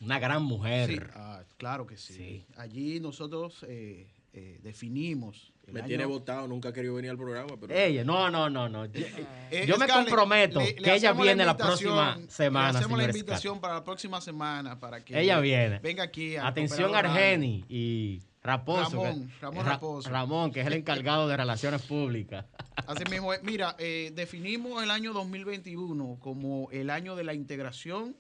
Una 0.01 0.19
gran 0.19 0.43
mujer. 0.45 0.91
Sí, 0.91 0.99
ah, 1.15 1.43
claro 1.57 1.87
que 1.87 1.97
sí. 1.97 2.15
Sí. 2.15 2.47
Allí 2.57 3.01
nosotros 3.01 3.65
eh, 3.69 4.07
eh, 4.37 4.59
definimos. 4.63 5.53
el 5.67 5.73
Me 5.73 5.81
año- 5.81 5.89
tiene 5.89 6.05
votado, 6.05 6.47
nunca 6.47 6.69
ha 6.69 6.73
querido 6.73 6.95
venir 6.95 7.11
al 7.11 7.17
programa, 7.17 7.57
pero 7.59 7.75
Ella, 7.75 8.05
no, 8.05 8.31
no, 8.31 8.49
no, 8.49 8.69
no. 8.69 8.85
Yo, 8.87 9.05
Eh, 9.51 9.65
yo 9.67 9.77
me 9.79 9.87
Scarlett, 9.87 10.09
comprometo 10.11 10.61
le- 10.61 10.67
le 10.67 10.75
que 10.77 10.95
ella 10.95 11.13
viene 11.13 11.45
la 11.45 11.57
próxima 11.57 12.19
semana. 12.29 12.73
Le 12.73 12.79
hacemos 12.79 12.99
la 12.99 13.05
invitación 13.07 13.61
para 13.61 13.75
la 13.75 13.83
próxima 13.83 14.21
semana 14.21 14.79
para 14.79 15.05
que 15.05 15.19
Ella 15.21 15.41
viene. 15.41 15.81
venga 15.81 16.05
aquí. 16.05 16.37
al 16.37 16.47
Atención. 16.47 16.95
Argeni 16.95 17.65
y 17.69 18.23
Raposo. 18.45 19.03
Ramón, 19.03 19.27
que- 19.27 19.41
Ramón 19.41 19.65
Ra- 19.67 19.73
Raposo. 19.73 20.09
Ramón, 20.11 20.53
que 20.53 20.61
es 20.61 20.67
el 20.69 20.75
encargado 20.75 21.27
de 21.27 21.37
relaciones 21.37 21.83
públicas. 21.83 22.45
Así 22.87 23.03
mismo, 23.11 23.33
es. 23.33 23.43
mira, 23.43 23.75
eh, 23.81 24.13
definimos 24.15 24.83
el 24.85 24.91
año 24.93 25.13
2021 25.13 26.19
como 26.21 26.69
el 26.71 26.91
año 26.91 27.17
de 27.17 27.25
la 27.25 27.35
integración 27.35 28.15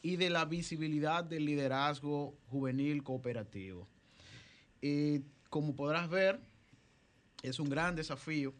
y 0.00 0.16
de 0.16 0.30
la 0.30 0.46
visibilidad 0.46 1.24
del 1.24 1.44
liderazgo 1.44 2.38
juvenil 2.46 3.02
cooperativo. 3.02 3.86
Eh, 4.80 5.20
como 5.56 5.74
podrás 5.74 6.10
ver, 6.10 6.38
es 7.42 7.58
un 7.58 7.70
gran 7.70 7.96
desafío 7.96 8.52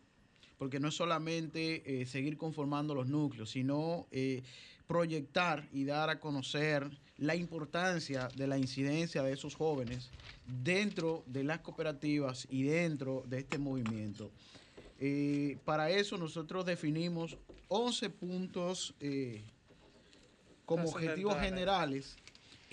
porque 0.56 0.80
no 0.80 0.88
es 0.88 0.94
solamente 0.94 2.00
eh, 2.00 2.06
seguir 2.06 2.38
conformando 2.38 2.94
los 2.94 3.06
núcleos, 3.06 3.50
sino 3.50 4.06
eh, 4.10 4.42
proyectar 4.86 5.68
y 5.74 5.84
dar 5.84 6.08
a 6.08 6.20
conocer 6.20 6.88
la 7.18 7.34
importancia 7.34 8.28
de 8.34 8.46
la 8.46 8.56
incidencia 8.56 9.22
de 9.22 9.34
esos 9.34 9.54
jóvenes 9.54 10.08
dentro 10.46 11.22
de 11.26 11.44
las 11.44 11.58
cooperativas 11.58 12.46
y 12.48 12.62
dentro 12.62 13.24
de 13.26 13.40
este 13.40 13.58
movimiento. 13.58 14.30
Eh, 14.98 15.58
para 15.66 15.90
eso 15.90 16.16
nosotros 16.16 16.64
definimos 16.64 17.36
11 17.68 18.08
puntos 18.08 18.94
como 20.64 20.88
objetivos 20.88 21.38
generales 21.40 22.16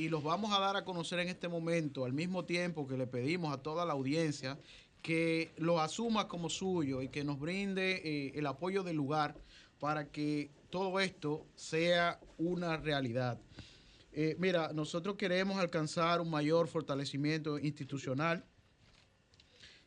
y 0.03 0.09
los 0.09 0.21
vamos 0.21 0.51
a 0.51 0.59
dar 0.59 0.75
a 0.75 0.83
conocer 0.83 1.19
en 1.19 1.29
este 1.29 1.47
momento, 1.47 2.03
al 2.03 2.11
mismo 2.11 2.43
tiempo 2.43 2.85
que 2.85 2.97
le 2.97 3.07
pedimos 3.07 3.53
a 3.53 3.61
toda 3.61 3.85
la 3.85 3.93
audiencia 3.93 4.59
que 5.01 5.53
lo 5.55 5.79
asuma 5.79 6.27
como 6.27 6.49
suyo 6.49 7.01
y 7.01 7.07
que 7.07 7.23
nos 7.23 7.39
brinde 7.39 8.01
eh, 8.03 8.33
el 8.35 8.45
apoyo 8.47 8.83
del 8.83 8.97
lugar 8.97 9.37
para 9.79 10.11
que 10.11 10.51
todo 10.69 10.99
esto 10.99 11.47
sea 11.55 12.19
una 12.37 12.75
realidad. 12.75 13.39
Eh, 14.11 14.35
mira, 14.39 14.73
nosotros 14.73 15.15
queremos 15.15 15.57
alcanzar 15.57 16.19
un 16.19 16.29
mayor 16.29 16.67
fortalecimiento 16.67 17.57
institucional. 17.57 18.43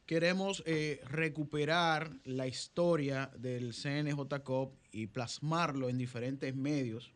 Queremos 0.06 0.62
eh, 0.64 1.02
recuperar 1.10 2.10
la 2.24 2.46
historia 2.46 3.30
del 3.36 3.74
CNJCOP 3.74 4.78
y 4.92 5.08
plasmarlo 5.08 5.90
en 5.90 5.98
diferentes 5.98 6.54
medios. 6.54 7.12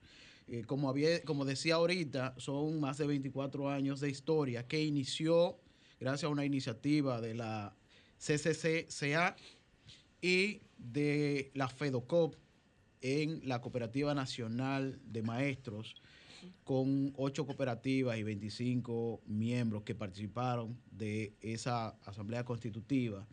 Eh, 0.52 0.64
como, 0.66 0.90
había, 0.90 1.22
como 1.22 1.44
decía 1.44 1.76
ahorita, 1.76 2.34
son 2.36 2.80
más 2.80 2.98
de 2.98 3.06
24 3.06 3.70
años 3.70 4.00
de 4.00 4.10
historia 4.10 4.66
que 4.66 4.82
inició 4.82 5.60
gracias 6.00 6.24
a 6.24 6.28
una 6.28 6.44
iniciativa 6.44 7.20
de 7.20 7.34
la 7.34 7.76
CCCCA 8.18 9.36
y 10.20 10.62
de 10.76 11.52
la 11.54 11.68
FEDOCOP 11.68 12.34
en 13.00 13.46
la 13.46 13.60
Cooperativa 13.60 14.12
Nacional 14.12 14.98
de 15.04 15.22
Maestros, 15.22 15.94
con 16.64 17.12
ocho 17.16 17.46
cooperativas 17.46 18.18
y 18.18 18.24
25 18.24 19.22
miembros 19.26 19.84
que 19.84 19.94
participaron 19.94 20.76
de 20.90 21.32
esa 21.40 21.90
asamblea 22.04 22.44
constitutiva. 22.44 23.24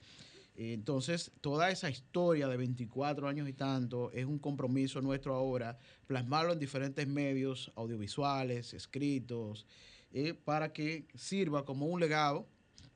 Entonces, 0.59 1.31
toda 1.39 1.69
esa 1.69 1.87
historia 1.87 2.47
de 2.47 2.57
24 2.57 3.27
años 3.27 3.47
y 3.47 3.53
tanto 3.53 4.11
es 4.11 4.25
un 4.25 4.39
compromiso 4.39 5.01
nuestro 5.01 5.35
ahora, 5.35 5.77
plasmarlo 6.07 6.53
en 6.53 6.59
diferentes 6.59 7.07
medios 7.07 7.71
audiovisuales, 7.75 8.73
escritos, 8.73 9.67
eh, 10.11 10.33
para 10.33 10.73
que 10.73 11.05
sirva 11.13 11.63
como 11.63 11.85
un 11.85 11.99
legado 11.99 12.47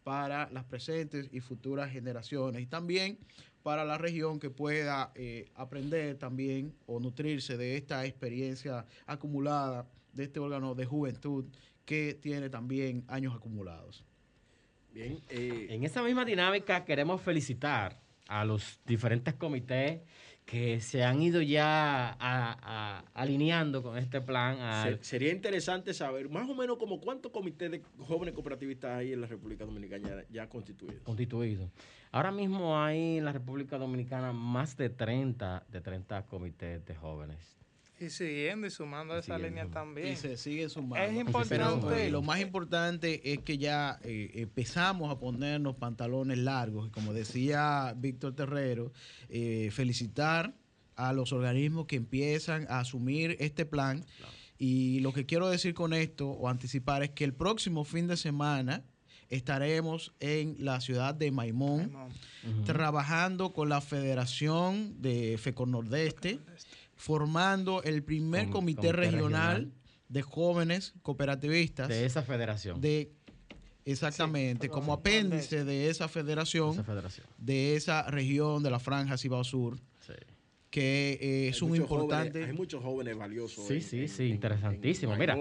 para 0.03 0.49
las 0.49 0.63
presentes 0.63 1.29
y 1.31 1.39
futuras 1.39 1.91
generaciones 1.91 2.63
y 2.63 2.65
también 2.65 3.19
para 3.61 3.85
la 3.85 3.99
región 3.99 4.39
que 4.39 4.49
pueda 4.49 5.11
eh, 5.13 5.51
aprender 5.53 6.17
también 6.17 6.73
o 6.87 6.99
nutrirse 6.99 7.57
de 7.57 7.77
esta 7.77 8.07
experiencia 8.07 8.87
acumulada 9.05 9.87
de 10.13 10.23
este 10.23 10.39
órgano 10.39 10.73
de 10.73 10.85
juventud 10.85 11.45
que 11.85 12.15
tiene 12.15 12.49
también 12.49 13.03
años 13.07 13.35
acumulados. 13.35 14.03
Bien. 14.93 15.19
eh, 15.29 15.67
En 15.69 15.83
esa 15.83 16.03
misma 16.03 16.25
dinámica 16.25 16.83
queremos 16.85 17.21
felicitar 17.21 17.99
a 18.27 18.45
los 18.45 18.79
diferentes 18.85 19.33
comités 19.33 20.01
que 20.45 20.81
se 20.81 21.03
han 21.03 21.21
ido 21.21 21.41
ya 21.41 22.09
a- 22.09 22.17
a- 22.19 23.03
alineando 23.13 23.83
con 23.83 23.97
este 23.97 24.19
plan. 24.21 24.59
al- 24.59 25.03
sería 25.03 25.31
interesante 25.31 25.93
saber 25.93 26.29
más 26.29 26.49
o 26.49 26.55
menos 26.55 26.77
como 26.77 26.99
cuántos 26.99 27.31
comités 27.31 27.71
de 27.71 27.81
jóvenes 27.99 28.33
cooperativistas 28.33 28.91
hay 28.99 29.13
en 29.13 29.21
la 29.21 29.27
República 29.27 29.65
Dominicana 29.65 30.09
ya, 30.09 30.25
ya 30.29 30.49
constituidos. 30.49 31.01
constituido. 31.03 31.69
Ahora 32.11 32.31
mismo 32.31 32.77
hay 32.81 33.19
en 33.19 33.25
la 33.25 33.31
República 33.31 33.77
Dominicana 33.77 34.33
más 34.33 34.75
de 34.75 34.89
30, 34.89 35.63
de 35.69 35.79
30 35.79 36.25
comités 36.25 36.83
de 36.85 36.95
jóvenes. 36.95 37.60
Y 38.01 38.09
siguiendo 38.09 38.65
y 38.65 38.71
sumando 38.71 39.15
esa 39.15 39.35
Siguiendo. 39.35 39.47
línea 39.61 39.71
también. 39.71 40.07
Y 40.13 40.15
se 40.15 40.35
sigue 40.35 40.67
sumando. 40.69 40.95
Es 40.97 41.09
Pero 41.47 41.75
importante. 41.75 42.07
eh, 42.07 42.09
lo 42.11 42.21
más 42.23 42.39
importante 42.41 43.31
es 43.31 43.39
que 43.39 43.57
ya 43.59 43.99
eh, 44.03 44.31
empezamos 44.35 45.11
a 45.11 45.19
ponernos 45.19 45.75
pantalones 45.75 46.39
largos. 46.39 46.87
Y 46.87 46.91
como 46.91 47.13
decía 47.13 47.93
Víctor 47.95 48.35
Terrero, 48.35 48.91
eh, 49.29 49.69
felicitar 49.71 50.53
a 50.95 51.13
los 51.13 51.31
organismos 51.31 51.85
que 51.85 51.95
empiezan 51.97 52.65
a 52.69 52.79
asumir 52.79 53.37
este 53.39 53.65
plan. 53.65 54.03
Y 54.57 54.99
lo 55.01 55.13
que 55.13 55.25
quiero 55.25 55.49
decir 55.49 55.73
con 55.73 55.93
esto 55.93 56.29
o 56.29 56.49
anticipar 56.49 57.03
es 57.03 57.11
que 57.11 57.23
el 57.23 57.33
próximo 57.33 57.83
fin 57.83 58.07
de 58.07 58.17
semana 58.17 58.83
estaremos 59.29 60.13
en 60.19 60.55
la 60.59 60.81
ciudad 60.81 61.15
de 61.15 61.31
Maimón, 61.31 61.91
trabajando 62.65 63.53
con 63.53 63.69
la 63.69 63.79
Federación 63.81 65.01
de 65.01 65.37
FECO 65.39 65.65
Nordeste, 65.65 66.39
formando 67.01 67.81
el 67.81 68.03
primer 68.03 68.43
Com- 68.43 68.51
comité, 68.53 68.81
comité 68.81 68.91
regional, 68.93 69.55
regional. 69.57 69.73
de 70.07 70.21
jóvenes 70.21 70.93
cooperativistas 71.01 71.87
De 71.87 72.05
esa 72.05 72.21
federación. 72.21 72.79
de 72.79 73.11
exactamente 73.85 74.67
Sí, 74.67 74.69
como 74.71 74.93
apéndice 74.93 75.63
de 75.65 75.89
esa 75.89 76.07
federación 76.07 76.73
esa 76.73 76.83
federación. 76.83 77.25
de 77.39 77.75
esa 77.75 78.03
región 78.03 78.61
de 78.61 78.69
la 78.69 78.79
franja 78.79 79.17
Cibao 79.17 79.43
Sur 79.43 79.79
Sí. 80.05 80.13
Que 80.71 81.19
eh, 81.21 81.47
es 81.49 81.61
un 81.61 81.75
importante 81.75 82.31
jóvenes- 82.39 82.47
hay 82.49 82.53
muchos 82.55 82.81
jóvenes 82.81 83.17
valiosos. 83.17 83.67
Sí, 83.67 83.81
sí, 83.81 84.07
sí, 84.07 84.29
interesantísimo. 84.29 85.15
Mira, 85.17 85.35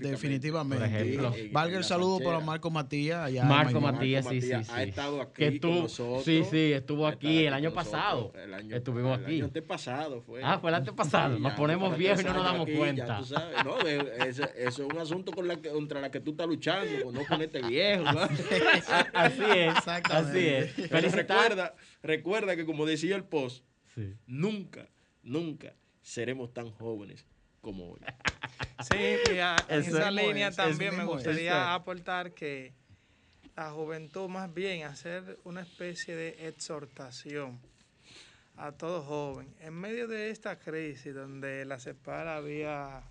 definitivamente 0.00 0.84
Por 0.84 0.94
ejemplo. 0.94 1.34
Valga 1.52 1.78
el 1.78 1.84
saludo 1.84 2.18
para. 2.18 2.40
Marco 2.40 2.68
Matías 2.68 3.20
allá 3.26 3.44
Marco. 3.44 3.80
Matías, 3.80 4.26
sí, 4.26 4.34
Matías 4.34 4.66
sí, 4.66 4.72
ha 4.74 4.82
estado 4.82 5.22
aquí 5.22 5.34
Que 5.50 5.60
con 5.60 5.78
nosotros. 5.82 6.24
sí, 6.24 6.42
sí, 6.50 6.72
estuvo 6.72 7.06
aquí 7.06 7.46
el 7.46 7.54
año 7.54 7.70
nosotros. 7.70 7.92
pasado. 7.92 8.32
El 8.42 8.52
año- 8.54 8.74
Estuvimos 8.76 9.18
el 9.20 9.24
aquí. 9.24 9.34
año 9.36 9.44
antepasado 9.44 10.20
fue. 10.20 10.40
Ah, 10.42 10.58
fue 10.58 10.70
el 10.70 10.74
antepasado. 10.74 11.36
Sí, 11.36 11.42
Nos 11.42 11.52
ya, 11.52 11.56
ponemos 11.56 11.96
viejos 11.96 12.20
y 12.20 12.24
no 12.24 12.34
nos 12.34 12.44
damos 12.44 12.66
aquí, 12.66 12.76
cuenta. 12.76 13.06
ya 13.06 13.18
tú 13.18 13.24
sabes, 13.24 13.64
no, 13.64 13.78
eso 13.78 14.44
es 14.56 14.78
un 14.80 14.98
asunto 14.98 15.30
con 15.30 15.46
la 15.46 15.56
que- 15.62 15.68
contra 15.70 16.00
la 16.00 16.10
que 16.10 16.18
tú 16.18 16.32
estás 16.32 16.48
luchando, 16.48 17.04
con 17.04 17.14
no 17.14 17.20
ponerte 17.28 17.62
viejo. 17.62 18.02
¿no? 18.02 18.20
Así 18.20 19.42
es. 19.54 19.76
Exactamente. 19.76 20.30
Así 20.30 20.46
es. 20.48 20.72
Pero 20.74 20.88
Felicitar. 20.88 21.38
recuerda, 21.42 21.74
recuerda 22.02 22.56
que 22.56 22.66
como 22.66 22.84
decía 22.84 23.14
el 23.14 23.22
post, 23.24 23.64
Sí. 23.94 24.14
nunca, 24.26 24.88
nunca 25.22 25.74
seremos 26.02 26.52
tan 26.54 26.70
jóvenes 26.70 27.24
como 27.60 27.92
hoy. 27.92 28.00
Sí, 28.90 28.96
y 29.32 29.38
a- 29.38 29.54
en 29.68 29.80
esa 29.80 30.10
línea 30.10 30.48
es, 30.48 30.56
también 30.56 30.96
me 30.96 31.04
gustaría 31.04 31.72
aportar 31.72 32.32
que 32.32 32.72
la 33.54 33.70
juventud 33.70 34.28
más 34.28 34.52
bien 34.52 34.82
hacer 34.84 35.38
una 35.44 35.60
especie 35.60 36.16
de 36.16 36.48
exhortación 36.48 37.60
a 38.56 38.72
todo 38.72 39.02
joven. 39.02 39.54
En 39.60 39.74
medio 39.74 40.08
de 40.08 40.30
esta 40.30 40.58
crisis 40.58 41.14
donde 41.14 41.64
la 41.64 41.78
CEPAR 41.78 42.26
había 42.26 43.02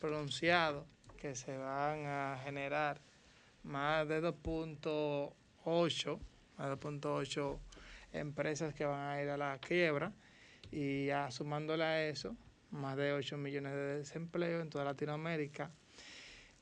pronunciado 0.00 0.86
que 1.20 1.34
se 1.34 1.56
van 1.56 2.06
a 2.06 2.38
generar 2.44 3.00
más 3.64 4.06
de 4.06 4.22
2.8, 4.22 6.18
más 6.58 6.68
de 6.68 6.76
2.8 6.76 7.58
empresas 8.12 8.74
que 8.74 8.84
van 8.84 9.00
a 9.00 9.22
ir 9.22 9.28
a 9.28 9.36
la 9.36 9.58
quiebra 9.58 10.12
y 10.70 11.06
ya 11.06 11.26
a 11.26 12.02
eso, 12.02 12.36
más 12.70 12.96
de 12.96 13.12
8 13.12 13.36
millones 13.36 13.72
de 13.72 13.98
desempleo 13.98 14.60
en 14.60 14.70
toda 14.70 14.84
Latinoamérica. 14.84 15.70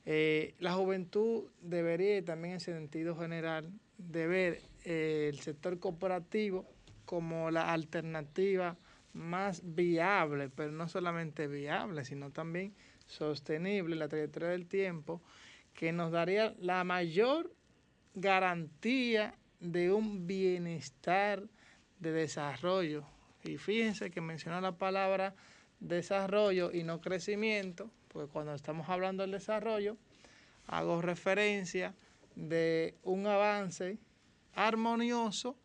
Eh, 0.04 0.54
la 0.58 0.72
juventud 0.72 1.44
debería, 1.60 2.24
también 2.24 2.54
en 2.54 2.60
sentido 2.60 3.16
general, 3.16 3.70
ver 3.98 4.62
eh, 4.84 5.28
el 5.32 5.40
sector 5.40 5.78
cooperativo 5.78 6.66
como 7.04 7.50
la 7.50 7.72
alternativa 7.72 8.76
más 9.12 9.62
viable, 9.64 10.48
pero 10.48 10.72
no 10.72 10.88
solamente 10.88 11.48
viable, 11.48 12.04
sino 12.04 12.30
también 12.30 12.74
sostenible 13.06 13.94
en 13.94 13.98
la 13.98 14.08
trayectoria 14.08 14.50
del 14.50 14.66
tiempo, 14.66 15.20
que 15.74 15.92
nos 15.92 16.12
daría 16.12 16.54
la 16.60 16.84
mayor 16.84 17.52
garantía 18.14 19.34
de 19.60 19.92
un 19.92 20.26
bienestar 20.26 21.42
de 21.98 22.12
desarrollo. 22.12 23.04
Y 23.44 23.58
fíjense 23.58 24.10
que 24.10 24.20
mencionó 24.20 24.60
la 24.60 24.72
palabra 24.72 25.34
desarrollo 25.78 26.72
y 26.72 26.82
no 26.82 27.00
crecimiento, 27.00 27.90
porque 28.08 28.30
cuando 28.30 28.54
estamos 28.54 28.88
hablando 28.88 29.22
del 29.22 29.32
desarrollo, 29.32 29.96
hago 30.66 31.00
referencia 31.00 31.94
de 32.34 32.94
un 33.02 33.26
avance 33.26 33.98
armonioso 34.54 35.56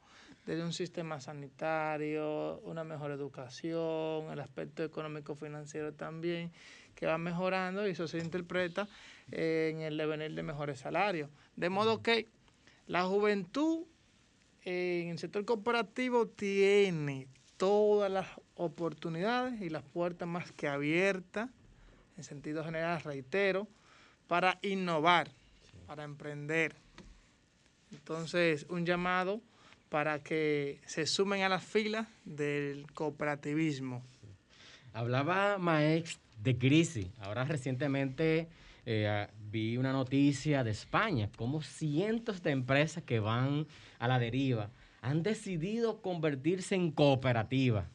desde 0.46 0.64
un 0.64 0.74
sistema 0.74 1.20
sanitario, 1.20 2.60
una 2.60 2.84
mejor 2.84 3.12
educación, 3.12 4.32
el 4.32 4.40
aspecto 4.40 4.84
económico-financiero 4.84 5.94
también, 5.94 6.52
que 6.94 7.08
va 7.08 7.18
mejorando 7.18 7.88
y 7.88 7.92
eso 7.92 8.08
se 8.08 8.20
interpreta 8.20 8.88
en 9.32 9.82
el 9.82 9.98
devenir 9.98 10.34
de 10.34 10.44
mejores 10.44 10.80
salarios. 10.80 11.30
De 11.56 11.70
modo 11.70 12.02
que 12.02 12.30
la 12.88 13.04
juventud 13.06 13.86
en 14.64 15.10
el 15.10 15.20
sector 15.20 15.46
cooperativo 15.46 16.28
tiene 16.28 17.28
todas 17.58 18.12
las 18.12 18.28
oportunidades 18.56 19.62
y 19.62 19.70
las 19.70 19.84
puertas 19.84 20.28
más 20.28 20.52
que 20.52 20.68
abiertas, 20.68 21.50
en 22.18 22.24
sentido 22.24 22.64
general, 22.64 23.02
reitero, 23.02 23.68
para 24.28 24.60
innovar, 24.62 25.30
para 25.88 26.04
emprender. 26.04 26.76
Entonces, 27.92 28.66
un 28.70 28.86
llamado 28.86 29.42
para 29.90 30.20
que 30.20 30.80
se 30.86 31.06
sumen 31.06 31.44
a 31.44 31.50
las 31.50 31.64
filas 31.64 32.08
del 32.26 32.92
cooperativismo. 32.94 34.04
Hablaba 34.94 35.58
Maex 35.58 36.20
de 36.42 36.58
crisis. 36.58 37.08
Ahora 37.20 37.46
recientemente 37.46 38.48
eh, 38.86 39.28
vi 39.52 39.78
una 39.78 39.92
noticia 39.92 40.64
de 40.64 40.72
España, 40.72 41.30
como 41.38 41.62
cientos 41.62 42.42
de 42.44 42.52
empresas 42.52 43.04
que 43.04 43.20
van 43.20 43.68
a 44.00 44.08
la 44.08 44.20
deriva 44.20 44.70
han 45.06 45.22
decidido 45.22 46.02
convertirse 46.02 46.74
en 46.74 46.92
cooperativas. 46.92 47.86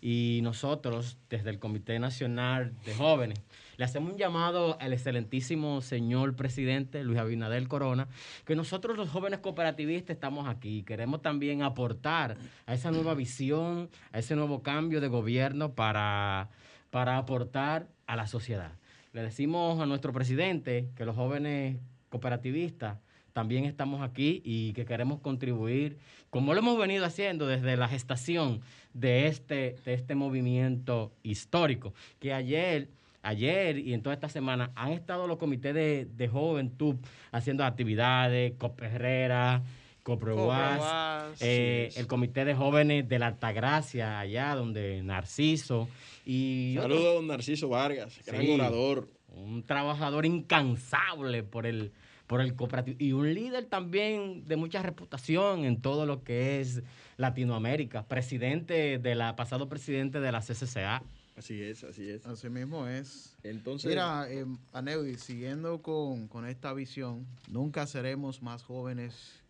Y 0.00 0.40
nosotros, 0.42 1.18
desde 1.30 1.50
el 1.50 1.58
Comité 1.58 1.98
Nacional 1.98 2.74
de 2.84 2.94
Jóvenes, 2.94 3.40
le 3.78 3.84
hacemos 3.84 4.12
un 4.12 4.18
llamado 4.18 4.76
al 4.78 4.92
excelentísimo 4.92 5.80
señor 5.80 6.36
presidente 6.36 7.02
Luis 7.02 7.18
Abinader 7.18 7.66
Corona, 7.68 8.06
que 8.44 8.54
nosotros 8.54 8.98
los 8.98 9.08
jóvenes 9.08 9.40
cooperativistas 9.40 10.14
estamos 10.14 10.46
aquí. 10.46 10.82
Queremos 10.82 11.22
también 11.22 11.62
aportar 11.62 12.36
a 12.66 12.74
esa 12.74 12.90
nueva 12.90 13.14
visión, 13.14 13.88
a 14.12 14.18
ese 14.18 14.36
nuevo 14.36 14.62
cambio 14.62 15.00
de 15.00 15.08
gobierno 15.08 15.72
para, 15.74 16.50
para 16.90 17.16
aportar 17.16 17.88
a 18.06 18.14
la 18.14 18.26
sociedad. 18.26 18.72
Le 19.12 19.22
decimos 19.22 19.80
a 19.80 19.86
nuestro 19.86 20.12
presidente 20.12 20.90
que 20.94 21.04
los 21.04 21.16
jóvenes 21.16 21.78
cooperativistas 22.10 22.98
también 23.32 23.64
estamos 23.64 24.02
aquí 24.02 24.42
y 24.44 24.72
que 24.72 24.84
queremos 24.84 25.20
contribuir, 25.20 25.96
como 26.28 26.52
lo 26.52 26.60
hemos 26.60 26.76
venido 26.76 27.04
haciendo 27.04 27.46
desde 27.46 27.76
la 27.76 27.88
gestación 27.88 28.60
de 28.92 29.28
este, 29.28 29.76
de 29.84 29.94
este 29.94 30.14
movimiento 30.14 31.12
histórico, 31.22 31.94
que 32.18 32.32
ayer, 32.32 32.88
ayer 33.22 33.78
y 33.78 33.94
en 33.94 34.02
toda 34.02 34.14
esta 34.14 34.28
semana 34.28 34.72
han 34.74 34.92
estado 34.92 35.26
los 35.26 35.38
comités 35.38 35.72
de, 35.72 36.06
de 36.06 36.28
juventud 36.28 36.96
haciendo 37.30 37.64
actividades, 37.64 38.54
Coperrera, 38.58 39.62
Coproguas, 40.08 41.36
eh, 41.42 41.88
sí, 41.92 42.00
el 42.00 42.06
comité 42.06 42.44
de 42.46 42.54
jóvenes 42.54 43.06
de 43.08 43.18
la 43.18 43.26
Altagracia, 43.26 44.18
allá 44.18 44.54
donde 44.54 45.02
Narciso 45.02 45.86
y 46.24 46.76
Saludos 46.78 47.04
a 47.06 47.14
don 47.14 47.26
Narciso 47.26 47.68
Vargas, 47.68 48.18
gran 48.26 48.40
Sí. 48.42 48.50
orador. 48.52 49.08
un 49.34 49.62
trabajador 49.62 50.24
incansable 50.26 51.42
por 51.42 51.66
el, 51.66 51.92
por 52.26 52.40
el 52.40 52.54
cooperativo 52.56 52.96
y 52.98 53.12
un 53.12 53.32
líder 53.34 53.66
también 53.66 54.44
de 54.46 54.56
mucha 54.56 54.82
reputación 54.82 55.64
en 55.64 55.80
todo 55.80 56.06
lo 56.06 56.24
que 56.24 56.60
es 56.60 56.82
Latinoamérica, 57.18 58.04
presidente 58.08 58.98
de 58.98 59.14
la, 59.14 59.36
pasado 59.36 59.68
presidente 59.68 60.20
de 60.20 60.32
la 60.32 60.40
CCCA. 60.40 61.02
Así 61.36 61.62
es, 61.62 61.84
así 61.84 62.08
es. 62.10 62.26
Así 62.26 62.48
mismo 62.48 62.88
es. 62.88 63.36
Entonces, 63.44 63.88
Mira, 63.90 64.26
eh, 64.28 64.44
Aneudi, 64.72 65.16
siguiendo 65.18 65.82
con, 65.82 66.26
con 66.26 66.46
esta 66.48 66.72
visión, 66.72 67.26
nunca 67.48 67.86
seremos 67.86 68.42
más 68.42 68.64
jóvenes 68.64 69.40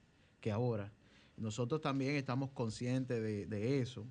que 0.40 0.50
ahora. 0.50 0.92
Nosotros 1.36 1.80
también 1.80 2.16
estamos 2.16 2.50
conscientes 2.50 3.22
de, 3.22 3.46
de 3.46 3.80
eso 3.80 4.06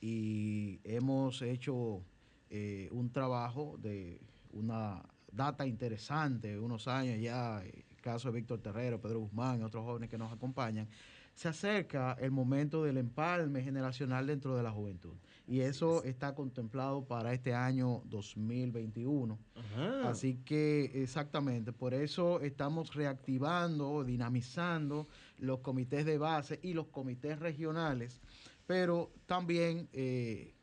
y 0.00 0.80
hemos 0.84 1.42
hecho 1.42 2.02
eh, 2.50 2.88
un 2.92 3.10
trabajo 3.10 3.76
de 3.78 4.20
una 4.52 5.02
data 5.32 5.66
interesante, 5.66 6.58
unos 6.58 6.88
años 6.88 7.20
ya, 7.20 7.62
el 7.62 7.84
caso 8.00 8.28
de 8.28 8.40
Víctor 8.40 8.60
Terrero, 8.60 9.00
Pedro 9.00 9.20
Guzmán 9.20 9.60
y 9.60 9.62
otros 9.64 9.84
jóvenes 9.84 10.08
que 10.08 10.18
nos 10.18 10.32
acompañan. 10.32 10.88
Se 11.34 11.48
acerca 11.48 12.16
el 12.20 12.30
momento 12.32 12.82
del 12.82 12.96
empalme 12.96 13.62
generacional 13.62 14.26
dentro 14.26 14.56
de 14.56 14.62
la 14.62 14.72
juventud 14.72 15.14
y 15.46 15.60
eso 15.60 16.02
está 16.02 16.34
contemplado 16.34 17.04
para 17.04 17.32
este 17.32 17.54
año 17.54 18.02
2021. 18.06 19.38
ajá, 19.54 20.08
Así 20.08 20.38
que 20.44 20.90
exactamente, 21.02 21.72
por 21.72 21.94
eso 21.94 22.40
estamos 22.40 22.94
reactivando, 22.94 24.02
dinamizando 24.04 25.06
los 25.38 25.60
comités 25.60 26.04
de 26.04 26.18
base 26.18 26.58
y 26.62 26.74
los 26.74 26.88
comités 26.88 27.38
regionales, 27.38 28.20
pero 28.66 29.10
también 29.26 29.88
eh, 29.92 30.54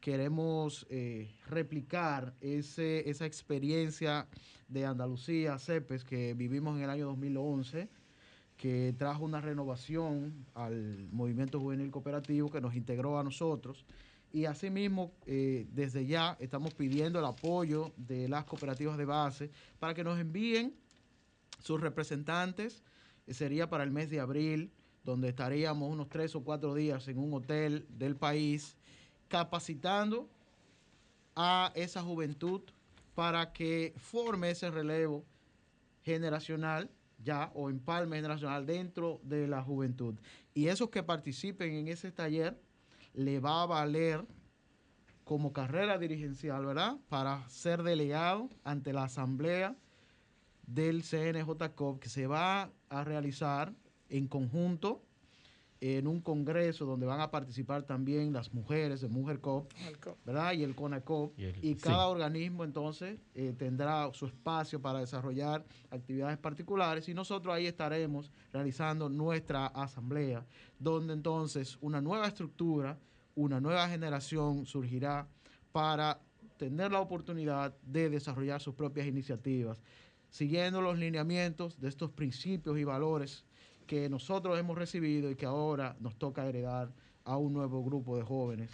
queremos 0.00 0.86
eh, 0.90 1.30
replicar 1.48 2.34
ese, 2.40 3.08
esa 3.08 3.26
experiencia 3.26 4.26
de 4.68 4.86
Andalucía, 4.86 5.58
CEPES, 5.58 6.04
que 6.04 6.34
vivimos 6.34 6.76
en 6.76 6.84
el 6.84 6.90
año 6.90 7.06
2011 7.06 7.88
que 8.58 8.92
trajo 8.98 9.24
una 9.24 9.40
renovación 9.40 10.44
al 10.54 11.08
movimiento 11.12 11.60
juvenil 11.60 11.90
cooperativo 11.92 12.50
que 12.50 12.60
nos 12.60 12.74
integró 12.74 13.18
a 13.18 13.22
nosotros. 13.22 13.86
Y 14.32 14.44
asimismo, 14.44 15.12
eh, 15.26 15.66
desde 15.72 16.04
ya 16.04 16.36
estamos 16.40 16.74
pidiendo 16.74 17.20
el 17.20 17.24
apoyo 17.24 17.92
de 17.96 18.28
las 18.28 18.44
cooperativas 18.44 18.98
de 18.98 19.04
base 19.04 19.50
para 19.78 19.94
que 19.94 20.04
nos 20.04 20.18
envíen 20.18 20.74
sus 21.62 21.80
representantes 21.80 22.82
sería 23.30 23.68
para 23.68 23.84
el 23.84 23.90
mes 23.90 24.10
de 24.10 24.20
abril, 24.20 24.70
donde 25.04 25.28
estaríamos 25.28 25.90
unos 25.90 26.08
tres 26.08 26.34
o 26.34 26.42
cuatro 26.42 26.74
días 26.74 27.08
en 27.08 27.18
un 27.18 27.32
hotel 27.34 27.86
del 27.88 28.16
país, 28.16 28.76
capacitando 29.28 30.28
a 31.34 31.72
esa 31.74 32.02
juventud 32.02 32.62
para 33.14 33.52
que 33.52 33.94
forme 33.96 34.50
ese 34.50 34.70
relevo 34.70 35.24
generacional 36.02 36.90
ya 37.22 37.50
o 37.54 37.68
empalme 37.68 38.16
generacional 38.16 38.64
dentro 38.64 39.20
de 39.22 39.48
la 39.48 39.62
juventud. 39.62 40.14
Y 40.54 40.68
esos 40.68 40.90
que 40.90 41.02
participen 41.02 41.72
en 41.74 41.88
ese 41.88 42.12
taller 42.12 42.60
le 43.14 43.40
va 43.40 43.62
a 43.62 43.66
valer 43.66 44.24
como 45.24 45.52
carrera 45.52 45.98
dirigencial, 45.98 46.64
¿verdad? 46.64 46.96
Para 47.08 47.48
ser 47.48 47.82
delegado 47.82 48.48
ante 48.64 48.92
la 48.92 49.04
asamblea 49.04 49.76
del 50.68 51.02
CNJCOP 51.02 51.98
que 51.98 52.08
se 52.08 52.26
va 52.26 52.70
a 52.90 53.04
realizar 53.04 53.72
en 54.10 54.28
conjunto 54.28 55.02
en 55.80 56.08
un 56.08 56.20
congreso 56.20 56.84
donde 56.86 57.06
van 57.06 57.20
a 57.20 57.30
participar 57.30 57.84
también 57.84 58.32
las 58.32 58.52
mujeres 58.52 59.00
de 59.00 59.06
Mujer 59.08 59.40
COP, 59.40 59.72
¿verdad? 60.26 60.52
Y 60.54 60.64
el 60.64 60.74
CONACOP. 60.74 61.38
Y 61.38 61.44
el- 61.44 61.64
Y 61.64 61.74
cada 61.76 62.08
organismo 62.08 62.64
entonces 62.64 63.20
eh, 63.36 63.54
tendrá 63.56 64.12
su 64.12 64.26
espacio 64.26 64.82
para 64.82 64.98
desarrollar 64.98 65.64
actividades 65.90 66.36
particulares 66.38 67.08
y 67.08 67.14
nosotros 67.14 67.54
ahí 67.54 67.66
estaremos 67.66 68.32
realizando 68.52 69.08
nuestra 69.08 69.66
asamblea, 69.66 70.44
donde 70.80 71.12
entonces 71.14 71.78
una 71.80 72.00
nueva 72.00 72.26
estructura, 72.26 72.98
una 73.36 73.60
nueva 73.60 73.88
generación 73.88 74.66
surgirá 74.66 75.28
para 75.70 76.18
tener 76.56 76.90
la 76.90 77.00
oportunidad 77.00 77.72
de 77.82 78.10
desarrollar 78.10 78.60
sus 78.60 78.74
propias 78.74 79.06
iniciativas, 79.06 79.80
siguiendo 80.30 80.80
los 80.80 80.98
lineamientos 80.98 81.80
de 81.80 81.88
estos 81.88 82.10
principios 82.10 82.78
y 82.78 82.84
valores 82.84 83.44
que 83.86 84.08
nosotros 84.08 84.58
hemos 84.58 84.76
recibido 84.76 85.30
y 85.30 85.34
que 85.36 85.46
ahora 85.46 85.96
nos 86.00 86.14
toca 86.16 86.46
heredar 86.46 86.90
a 87.24 87.36
un 87.36 87.52
nuevo 87.52 87.82
grupo 87.82 88.16
de 88.16 88.22
jóvenes. 88.22 88.70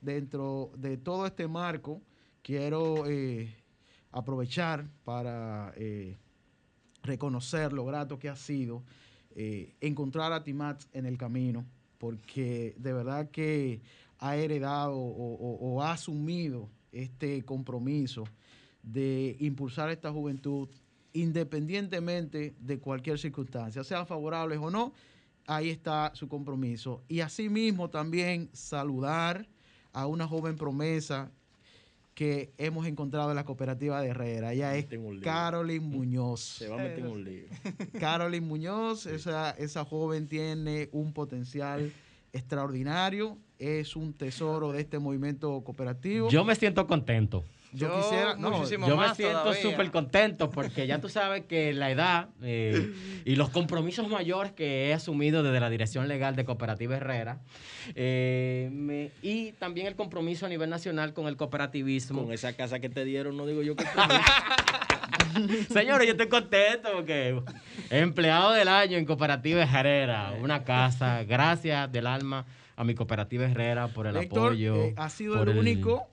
Dentro 0.00 0.70
de 0.76 0.96
todo 0.96 1.26
este 1.26 1.46
marco, 1.48 2.00
quiero 2.42 3.06
eh, 3.06 3.54
aprovechar 4.12 4.86
para 5.04 5.72
eh, 5.76 6.16
reconocer 7.02 7.72
lo 7.72 7.84
grato 7.84 8.18
que 8.18 8.28
ha 8.28 8.36
sido 8.36 8.82
eh, 9.34 9.74
encontrar 9.80 10.32
a 10.32 10.42
Timat 10.42 10.82
en 10.92 11.06
el 11.06 11.16
camino, 11.18 11.64
porque 11.98 12.74
de 12.78 12.92
verdad 12.92 13.30
que 13.30 13.80
ha 14.18 14.36
heredado 14.36 14.96
o, 14.96 15.34
o- 15.34 15.74
o 15.74 15.82
ha 15.82 15.92
asumido 15.92 16.68
este 16.92 17.44
compromiso 17.44 18.24
de 18.82 19.36
impulsar 19.40 19.90
esta 19.90 20.10
juventud 20.10 20.68
independientemente 21.22 22.54
de 22.60 22.78
cualquier 22.78 23.18
circunstancia, 23.18 23.82
sean 23.84 24.06
favorables 24.06 24.58
o 24.58 24.70
no, 24.70 24.92
ahí 25.46 25.70
está 25.70 26.12
su 26.14 26.28
compromiso. 26.28 27.02
Y 27.08 27.20
asimismo 27.20 27.90
también 27.90 28.50
saludar 28.52 29.46
a 29.92 30.06
una 30.06 30.26
joven 30.26 30.56
promesa 30.56 31.30
que 32.14 32.52
hemos 32.56 32.86
encontrado 32.86 33.30
en 33.30 33.36
la 33.36 33.44
cooperativa 33.44 34.00
de 34.00 34.08
Herrera. 34.08 34.52
Ella 34.52 34.74
es 34.74 34.88
Tengo 34.88 35.08
un 35.08 35.16
lío. 35.16 35.24
Carolyn 35.24 35.82
Muñoz. 35.82 36.40
Se 36.40 36.68
va 36.68 36.76
a 36.76 36.78
meter 36.78 37.00
en 37.00 37.06
un 37.08 37.24
lío. 37.24 37.44
Carolyn 38.00 38.46
Muñoz, 38.46 39.04
esa, 39.06 39.50
esa 39.50 39.84
joven 39.84 40.26
tiene 40.26 40.88
un 40.92 41.12
potencial 41.12 41.92
extraordinario, 42.32 43.38
es 43.58 43.96
un 43.96 44.12
tesoro 44.12 44.72
de 44.72 44.80
este 44.80 44.98
movimiento 44.98 45.62
cooperativo. 45.62 46.28
Yo 46.30 46.44
me 46.44 46.54
siento 46.54 46.86
contento. 46.86 47.44
Yo 47.76 47.88
Yo 47.88 47.96
quisiera, 48.00 48.36
no, 48.36 48.50
muchísimo 48.50 48.88
Yo 48.88 48.96
me 48.96 49.14
siento 49.14 49.52
súper 49.54 49.90
contento 49.90 50.50
porque 50.50 50.86
ya 50.86 51.00
tú 51.00 51.08
sabes 51.08 51.44
que 51.44 51.72
la 51.74 51.90
edad 51.90 52.28
eh, 52.42 52.92
y 53.24 53.36
los 53.36 53.50
compromisos 53.50 54.08
mayores 54.08 54.52
que 54.52 54.88
he 54.88 54.94
asumido 54.94 55.42
desde 55.42 55.60
la 55.60 55.68
dirección 55.70 56.08
legal 56.08 56.36
de 56.36 56.44
Cooperativa 56.44 56.96
Herrera 56.96 57.40
eh, 57.94 58.70
me- 58.72 59.10
y 59.22 59.52
también 59.52 59.86
el 59.86 59.94
compromiso 59.94 60.46
a 60.46 60.48
nivel 60.48 60.70
nacional 60.70 61.12
con 61.12 61.26
el 61.28 61.36
cooperativismo. 61.36 62.24
Con 62.24 62.32
esa 62.32 62.52
casa 62.54 62.80
que 62.80 62.88
te 62.88 63.04
dieron, 63.04 63.36
no 63.36 63.46
digo 63.46 63.62
yo 63.62 63.76
que 63.76 63.84
Señores, 65.72 66.06
yo 66.06 66.12
estoy 66.12 66.28
contento 66.28 66.88
porque 66.94 67.38
empleado 67.90 68.52
del 68.52 68.68
año 68.68 68.96
en 68.96 69.04
Cooperativa 69.04 69.62
Herrera, 69.62 70.32
una 70.40 70.64
casa, 70.64 71.22
gracias 71.24 71.90
del 71.92 72.06
alma 72.06 72.46
a 72.74 72.84
mi 72.84 72.94
Cooperativa 72.94 73.44
Herrera 73.44 73.88
por 73.88 74.06
el 74.06 74.16
Héctor 74.16 74.48
apoyo. 74.52 74.76
eh, 74.84 74.94
ha 74.96 75.08
sido 75.10 75.42
el 75.42 75.58
único 75.58 76.06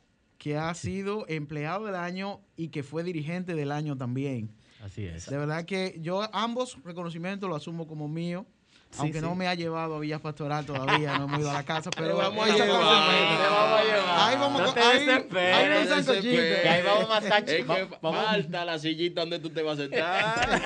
que 0.43 0.57
ha 0.57 0.73
sido 0.73 1.23
empleado 1.29 1.85
del 1.85 1.95
año 1.95 2.41
y 2.57 2.67
que 2.67 2.83
fue 2.83 3.01
dirigente 3.05 3.55
del 3.55 3.71
año 3.71 3.95
también. 3.97 4.49
Así 4.83 5.05
es. 5.05 5.27
De 5.29 5.37
verdad 5.37 5.63
que 5.63 5.95
yo 6.01 6.27
ambos 6.35 6.77
reconocimientos 6.83 7.49
lo 7.49 7.55
asumo 7.55 7.87
como 7.87 8.09
mío. 8.09 8.45
Sí, 8.91 8.97
aunque 8.99 9.19
sí. 9.21 9.25
no 9.25 9.35
me 9.35 9.47
ha 9.47 9.55
llevado 9.55 9.95
a 9.95 9.99
Villa 10.01 10.19
Pastoral 10.19 10.65
todavía, 10.65 11.17
no 11.17 11.23
hemos 11.23 11.39
ido 11.39 11.49
a 11.49 11.53
la 11.53 11.63
casa, 11.63 11.89
pero 11.97 12.17
vamos 12.17 12.43
a 12.47 12.53
llevar, 12.53 12.67
te 12.67 12.73
vamos 12.73 13.79
a 13.79 13.83
llevar. 13.85 14.19
Ahí 14.19 14.35
vamos 14.37 14.61
No 14.61 14.73
te 14.73 14.79
ahí- 14.81 15.09
ahí 15.09 15.15
No 15.15 15.23
te 15.23 15.87
sancochito. 15.87 16.27
desesperes. 16.27 16.61
Que 16.61 16.69
ahí 16.69 16.83
vamos 16.83 17.03
a 17.05 17.07
matar. 17.21 17.43
Es 17.49 17.55
que 17.55 17.63
va- 17.63 17.99
vamos- 18.01 18.25
falta 18.25 18.65
la 18.65 18.77
sillita 18.79 19.21
donde 19.21 19.39
tú 19.39 19.49
te 19.49 19.61
vas 19.63 19.79
a 19.79 19.81
sentar. 19.83 20.61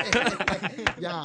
ya. 0.99 1.23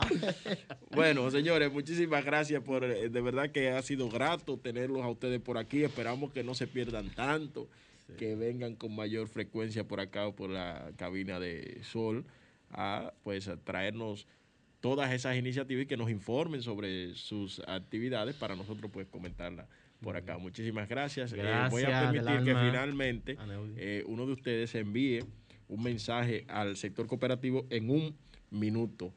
Bueno, 0.91 1.31
señores, 1.31 1.73
muchísimas 1.73 2.23
gracias 2.25 2.63
por, 2.63 2.85
eh, 2.85 3.09
de 3.09 3.21
verdad 3.23 3.51
que 3.51 3.71
ha 3.71 3.83
sido 3.83 4.09
grato 4.11 4.59
tenerlos 4.59 5.03
a 5.03 5.09
ustedes 5.09 5.41
por 5.41 5.57
aquí. 5.59 5.83
Esperamos 5.83 6.31
que 6.33 6.45
no 6.45 6.55
se 6.55 6.67
pierdan 6.67 7.09
tanto, 7.11 7.67
que 8.17 8.37
vengan 8.37 8.77
con 8.77 8.95
mayor 8.95 9.29
frecuencia 9.29 9.87
por 9.87 10.01
acá 10.01 10.27
o 10.27 10.35
por 10.35 10.51
la 10.51 10.93
cabina 10.97 11.41
de 11.41 11.81
Sol 11.83 12.25
a 12.71 13.13
pues 13.23 13.49
a 13.49 13.57
traernos 13.57 14.27
todas 14.81 15.13
esas 15.13 15.37
iniciativas 15.37 15.85
y 15.85 15.87
que 15.87 15.97
nos 15.97 16.11
informen 16.11 16.63
sobre 16.63 17.15
sus 17.15 17.61
actividades 17.67 18.35
para 18.35 18.57
nosotros 18.57 18.91
pues 18.93 19.07
comentarlas 19.07 19.69
por 20.01 20.17
acá. 20.17 20.37
Muchísimas 20.37 20.89
gracias. 20.89 21.33
Eh, 21.33 21.37
voy 21.71 21.85
a 21.85 21.89
Gracias, 21.89 22.25
permitir 22.25 22.45
que 22.45 22.61
finalmente 22.61 23.39
eh, 23.77 24.05
uno 24.07 24.27
de 24.27 24.33
ustedes 24.33 24.75
envíe 24.75 25.21
un 25.69 25.83
mensaje 25.83 26.45
al 26.49 26.77
sector 26.77 27.07
cooperativo 27.07 27.67
en 27.71 27.89
un 27.91 28.17
minuto. 28.51 29.15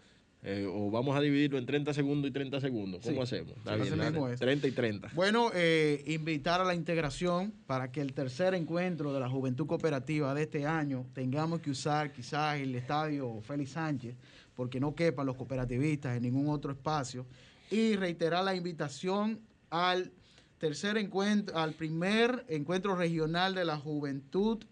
Eh, 0.47 0.63
o 0.71 0.91
vamos 0.91 1.17
a 1.17 1.21
dividirlo 1.21 1.57
en 1.57 1.65
30 1.65 1.91
segundos 1.91 2.29
y 2.29 2.31
30 2.31 2.61
segundos. 2.61 3.01
¿Cómo 3.03 3.15
Sí. 3.25 3.35
hacemos? 3.35 3.57
Está 3.57 3.71
Sí, 3.73 3.81
bien, 3.81 3.93
así 3.93 3.97
dale. 3.99 4.11
mismo 4.11 4.29
es. 4.29 4.39
30 4.39 4.67
y 4.67 4.71
30. 4.73 5.09
Bueno, 5.15 5.49
eh, 5.55 6.03
invitar 6.05 6.61
a 6.61 6.63
la 6.63 6.75
integración 6.75 7.51
para 7.65 7.91
que 7.91 7.99
el 7.99 8.13
tercer 8.13 8.53
encuentro 8.53 9.11
de 9.11 9.19
la 9.19 9.27
Juventud 9.27 9.65
Cooperativa 9.65 10.35
de 10.35 10.43
este 10.43 10.67
año 10.67 11.07
tengamos 11.15 11.61
que 11.61 11.71
usar 11.71 12.13
quizás 12.13 12.59
el 12.59 12.75
estadio 12.75 13.41
Félix 13.41 13.71
Sánchez, 13.71 14.15
porque 14.55 14.79
no 14.79 14.93
quepan 14.93 15.25
los 15.25 15.35
cooperativistas 15.35 16.15
en 16.15 16.21
ningún 16.21 16.47
otro 16.49 16.71
espacio, 16.71 17.25
y 17.71 17.95
reiterar 17.95 18.43
la 18.43 18.53
invitación 18.53 19.39
al 19.71 20.11
tercer 20.59 20.97
encuentro, 20.97 21.57
al 21.57 21.73
primer 21.73 22.45
encuentro 22.49 22.95
regional 22.95 23.55
de 23.55 23.65
la 23.65 23.77
Juventud 23.77 24.63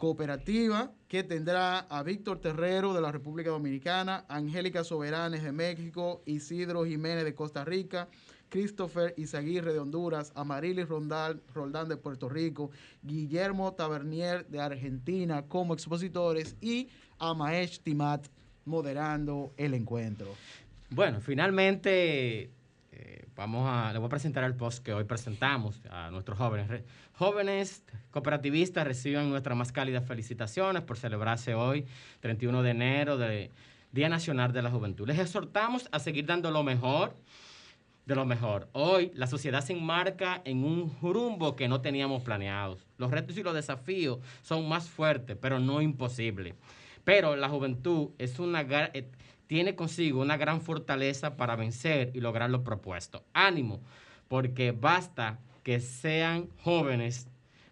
Cooperativa, 0.00 0.90
que 1.08 1.22
tendrá 1.22 1.80
a 1.80 2.02
Víctor 2.02 2.40
Terrero 2.40 2.94
de 2.94 3.02
la 3.02 3.12
República 3.12 3.50
Dominicana, 3.50 4.24
Angélica 4.30 4.82
Soberanes 4.82 5.42
de 5.42 5.52
México, 5.52 6.22
Isidro 6.24 6.86
Jiménez 6.86 7.22
de 7.22 7.34
Costa 7.34 7.66
Rica, 7.66 8.08
Christopher 8.48 9.12
Izaguirre 9.18 9.74
de 9.74 9.78
Honduras, 9.78 10.32
Amarilis 10.34 10.88
Rondal, 10.88 11.42
Roldán 11.52 11.90
de 11.90 11.98
Puerto 11.98 12.30
Rico, 12.30 12.70
Guillermo 13.02 13.74
Tabernier 13.74 14.46
de 14.46 14.62
Argentina 14.62 15.42
como 15.46 15.74
expositores 15.74 16.56
y 16.62 16.88
a 17.18 17.34
Maesh 17.34 17.80
Timat 17.80 18.26
moderando 18.64 19.52
el 19.58 19.74
encuentro. 19.74 20.28
Bueno, 20.88 21.20
finalmente 21.20 22.50
eh, 22.92 23.26
vamos 23.36 23.68
a, 23.68 23.92
le 23.92 23.98
voy 23.98 24.06
a 24.06 24.10
presentar 24.10 24.44
el 24.44 24.54
post 24.54 24.84
que 24.84 24.92
hoy 24.92 25.04
presentamos 25.04 25.80
a 25.90 26.10
nuestros 26.10 26.38
jóvenes. 26.38 26.82
Jóvenes 27.14 27.84
cooperativistas 28.10 28.86
reciban 28.86 29.30
nuestras 29.30 29.56
más 29.56 29.72
cálidas 29.72 30.06
felicitaciones 30.06 30.82
por 30.82 30.96
celebrarse 30.96 31.54
hoy, 31.54 31.86
31 32.20 32.62
de 32.62 32.70
enero, 32.70 33.18
de 33.18 33.50
Día 33.92 34.08
Nacional 34.08 34.52
de 34.52 34.62
la 34.62 34.70
Juventud. 34.70 35.06
Les 35.06 35.18
exhortamos 35.18 35.88
a 35.92 35.98
seguir 35.98 36.26
dando 36.26 36.50
lo 36.50 36.62
mejor 36.62 37.14
de 38.10 38.16
lo 38.16 38.24
mejor. 38.24 38.68
Hoy 38.72 39.12
la 39.14 39.28
sociedad 39.28 39.62
se 39.62 39.72
enmarca 39.72 40.42
en 40.44 40.64
un 40.64 40.92
rumbo 41.00 41.54
que 41.54 41.68
no 41.68 41.80
teníamos 41.80 42.24
planeados. 42.24 42.84
Los 42.98 43.12
retos 43.12 43.36
y 43.38 43.42
los 43.44 43.54
desafíos 43.54 44.18
son 44.42 44.68
más 44.68 44.88
fuertes, 44.88 45.36
pero 45.40 45.60
no 45.60 45.80
imposibles. 45.80 46.54
Pero 47.04 47.36
la 47.36 47.48
juventud 47.48 48.10
es 48.18 48.40
una, 48.40 48.62
eh, 48.62 49.08
tiene 49.50 49.74
consigo 49.74 50.20
una 50.20 50.36
gran 50.36 50.60
fortaleza 50.60 51.36
para 51.36 51.56
vencer 51.56 52.12
y 52.14 52.20
lograr 52.20 52.50
lo 52.50 52.62
propuesto. 52.62 53.24
Ánimo, 53.32 53.80
porque 54.28 54.70
basta 54.70 55.40
que 55.64 55.80
sean 55.80 56.48
jóvenes 56.62 57.26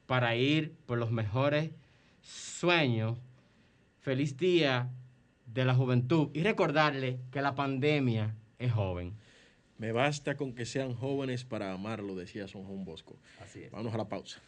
para 0.05 0.35
ir 0.35 0.75
por 0.87 0.99
los 0.99 1.13
mejores 1.13 1.71
sueños. 2.21 3.17
Feliz 4.01 4.37
día 4.37 4.91
de 5.47 5.65
la 5.65 5.77
juventud 5.77 6.31
y 6.35 6.43
recordarle 6.43 7.21
que 7.31 7.43
la 7.43 7.55
pandemia 7.55 8.35
es 8.59 8.73
joven. 8.73 9.15
Me 9.77 9.93
basta 9.93 10.37
con 10.37 10.57
que 10.57 10.67
sean 10.67 10.97
jóvenes 10.97 11.45
para 11.45 11.73
amarlo, 11.73 12.17
decía 12.17 12.49
Son 12.49 12.65
Juan 12.65 12.85
Bosco. 12.85 13.15
Así 13.41 13.63
es. 13.63 13.71
Vamos 13.71 13.95
a 13.95 13.99
la 13.99 14.09
pausa. 14.09 14.41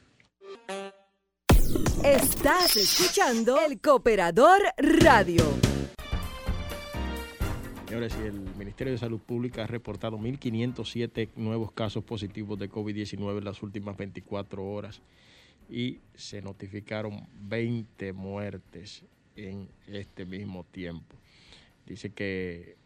Estás 2.04 2.76
escuchando 2.76 3.60
El 3.64 3.80
Cooperador 3.80 4.62
Radio. 4.78 5.69
Señores, 7.90 8.14
el 8.18 8.34
Ministerio 8.56 8.92
de 8.92 8.98
Salud 8.98 9.18
Pública 9.18 9.64
ha 9.64 9.66
reportado 9.66 10.16
1.507 10.16 11.30
nuevos 11.34 11.72
casos 11.72 12.04
positivos 12.04 12.56
de 12.56 12.70
COVID-19 12.70 13.38
en 13.38 13.44
las 13.44 13.64
últimas 13.64 13.96
24 13.96 14.64
horas 14.64 15.02
y 15.68 15.98
se 16.14 16.40
notificaron 16.40 17.26
20 17.48 18.12
muertes 18.12 19.02
en 19.34 19.68
este 19.88 20.24
mismo 20.24 20.62
tiempo. 20.70 21.16
Dice 21.84 22.10
que 22.10 22.76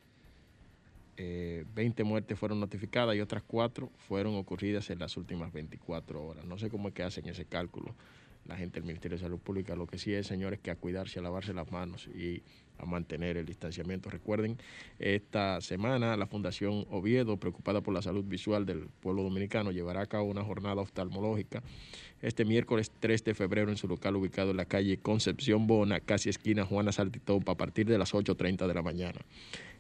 eh, 1.19 1.67
20 1.75 2.03
muertes 2.05 2.39
fueron 2.39 2.59
notificadas 2.59 3.15
y 3.15 3.21
otras 3.21 3.43
4 3.47 3.91
fueron 4.09 4.37
ocurridas 4.37 4.89
en 4.89 5.01
las 5.01 5.19
últimas 5.19 5.53
24 5.53 6.27
horas. 6.27 6.47
No 6.47 6.57
sé 6.57 6.71
cómo 6.71 6.89
es 6.89 6.95
que 6.95 7.03
hacen 7.03 7.29
ese 7.29 7.45
cálculo 7.45 7.95
la 8.47 8.57
gente 8.57 8.81
del 8.81 8.85
Ministerio 8.87 9.19
de 9.19 9.23
Salud 9.23 9.39
Pública. 9.39 9.77
Lo 9.77 9.87
que 9.87 9.99
sí 9.99 10.15
es, 10.15 10.27
señores, 10.27 10.61
que 10.61 10.71
a 10.71 10.77
cuidarse, 10.77 11.19
a 11.19 11.23
lavarse 11.23 11.53
las 11.53 11.71
manos 11.71 12.09
y 12.09 12.43
a 12.79 12.87
mantener 12.87 13.37
el 13.37 13.47
distanciamiento. 13.47 14.11
Recuerden, 14.11 14.59
esta 14.99 15.61
semana 15.61 16.17
la 16.17 16.27
Fundación 16.27 16.87
Oviedo, 16.91 17.37
preocupada 17.37 17.81
por 17.81 17.95
la 17.95 18.03
salud 18.03 18.25
visual 18.25 18.67
del 18.67 18.89
pueblo 19.01 19.23
dominicano, 19.23 19.73
llevará 19.73 20.03
a 20.03 20.07
cabo 20.07 20.25
una 20.25 20.45
jornada 20.45 20.81
oftalmológica 20.81 21.63
este 22.23 22.45
miércoles 22.47 22.91
3 23.01 23.23
de 23.23 23.35
febrero 23.35 23.71
en 23.71 23.77
su 23.77 23.87
local 23.87 24.17
ubicado 24.17 24.53
en 24.53 24.57
la 24.57 24.65
calle 24.65 24.97
Concepción 24.97 25.67
Bona, 25.67 26.01
casi 26.01 26.31
esquina 26.31 26.65
Juana 26.65 26.91
Saltitopa, 26.91 27.53
a 27.53 27.57
partir 27.57 27.87
de 27.87 27.99
las 27.99 28.15
8.30 28.15 28.67
de 28.67 28.75
la 28.75 28.83
mañana. 28.83 29.21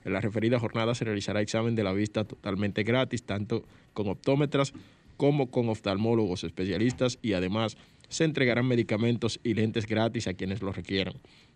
En 0.04 0.12
la 0.12 0.20
referida 0.20 0.58
jornada 0.60 0.94
se 0.94 1.06
realizará 1.06 1.40
examen 1.40 1.74
de 1.74 1.84
la 1.84 1.94
vista 1.94 2.24
totalmente 2.24 2.82
gratis, 2.82 3.22
tanto 3.22 3.64
con 3.94 4.08
optómetras 4.08 4.74
como 5.16 5.50
con 5.50 5.70
oftalmólogos 5.70 6.44
especialistas 6.44 7.18
y 7.22 7.32
además 7.32 7.78
se 8.08 8.24
entregarán 8.24 8.66
medicamentos 8.66 9.40
y 9.42 9.54
lentes 9.54 9.86
gratis 9.86 10.28
a 10.28 10.34
quienes 10.34 10.60
lo 10.60 10.72
requieran. 10.72 11.14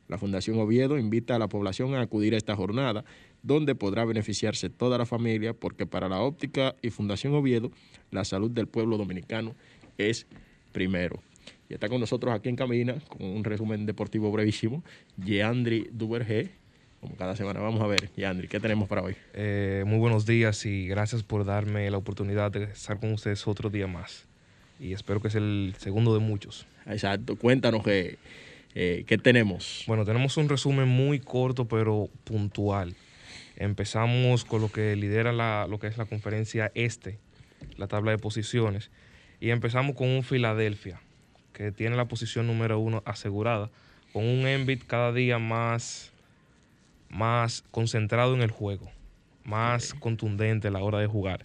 La 0.08 0.18
Fundación 0.18 0.58
Oviedo 0.58 0.98
invita 0.98 1.36
a 1.36 1.38
la 1.38 1.48
población 1.48 1.94
a 1.94 2.00
acudir 2.00 2.34
a 2.34 2.38
esta 2.38 2.56
jornada, 2.56 3.04
donde 3.42 3.74
podrá 3.74 4.04
beneficiarse 4.04 4.70
toda 4.70 4.98
la 4.98 5.06
familia, 5.06 5.52
porque 5.52 5.86
para 5.86 6.08
la 6.08 6.20
óptica 6.20 6.74
y 6.82 6.90
Fundación 6.90 7.34
Oviedo, 7.34 7.70
la 8.10 8.24
salud 8.24 8.50
del 8.50 8.66
pueblo 8.66 8.96
dominicano 8.96 9.54
es 9.98 10.26
primero. 10.72 11.22
Y 11.68 11.74
está 11.74 11.88
con 11.88 12.00
nosotros 12.00 12.34
aquí 12.34 12.48
en 12.48 12.56
Camina, 12.56 12.94
con 13.08 13.26
un 13.26 13.44
resumen 13.44 13.84
deportivo 13.84 14.32
brevísimo, 14.32 14.82
Yeandri 15.22 15.90
Duvergé. 15.92 16.50
Como 17.00 17.14
cada 17.14 17.36
semana, 17.36 17.60
vamos 17.60 17.80
a 17.80 17.86
ver, 17.86 18.10
Yeandri, 18.16 18.48
¿qué 18.48 18.58
tenemos 18.58 18.88
para 18.88 19.02
hoy? 19.02 19.14
Eh, 19.34 19.84
muy 19.86 19.98
buenos 19.98 20.26
días 20.26 20.64
y 20.66 20.88
gracias 20.88 21.22
por 21.22 21.44
darme 21.44 21.88
la 21.90 21.98
oportunidad 21.98 22.50
de 22.50 22.64
estar 22.64 22.98
con 22.98 23.12
ustedes 23.12 23.46
otro 23.46 23.70
día 23.70 23.86
más. 23.86 24.26
Y 24.80 24.94
espero 24.94 25.20
que 25.20 25.28
es 25.28 25.34
el 25.34 25.74
segundo 25.78 26.14
de 26.14 26.20
muchos. 26.20 26.66
Exacto, 26.86 27.36
cuéntanos 27.36 27.84
qué, 27.84 28.00
eh, 28.00 28.18
qué 28.74 29.18
tenemos. 29.22 29.84
Bueno, 29.86 30.04
tenemos 30.04 30.36
un 30.36 30.48
resumen 30.48 30.88
muy 30.88 31.18
corto 31.18 31.66
pero 31.66 32.08
puntual. 32.24 32.94
Empezamos 33.56 34.44
con 34.44 34.60
lo 34.60 34.70
que 34.70 34.94
lidera 34.94 35.32
la, 35.32 35.66
lo 35.68 35.80
que 35.80 35.88
es 35.88 35.98
la 35.98 36.04
conferencia 36.04 36.70
este, 36.74 37.18
la 37.76 37.88
tabla 37.88 38.12
de 38.12 38.18
posiciones. 38.18 38.90
Y 39.40 39.50
empezamos 39.50 39.96
con 39.96 40.08
un 40.08 40.22
Filadelfia, 40.22 41.00
que 41.52 41.72
tiene 41.72 41.96
la 41.96 42.06
posición 42.06 42.46
número 42.46 42.78
uno 42.78 43.02
asegurada, 43.04 43.70
con 44.12 44.24
un 44.24 44.46
Embiid 44.46 44.82
cada 44.86 45.12
día 45.12 45.40
más, 45.40 46.12
más 47.08 47.64
concentrado 47.72 48.34
en 48.34 48.42
el 48.42 48.50
juego, 48.52 48.90
más 49.44 49.92
contundente 49.94 50.68
a 50.68 50.70
la 50.70 50.82
hora 50.82 51.00
de 51.00 51.06
jugar. 51.08 51.44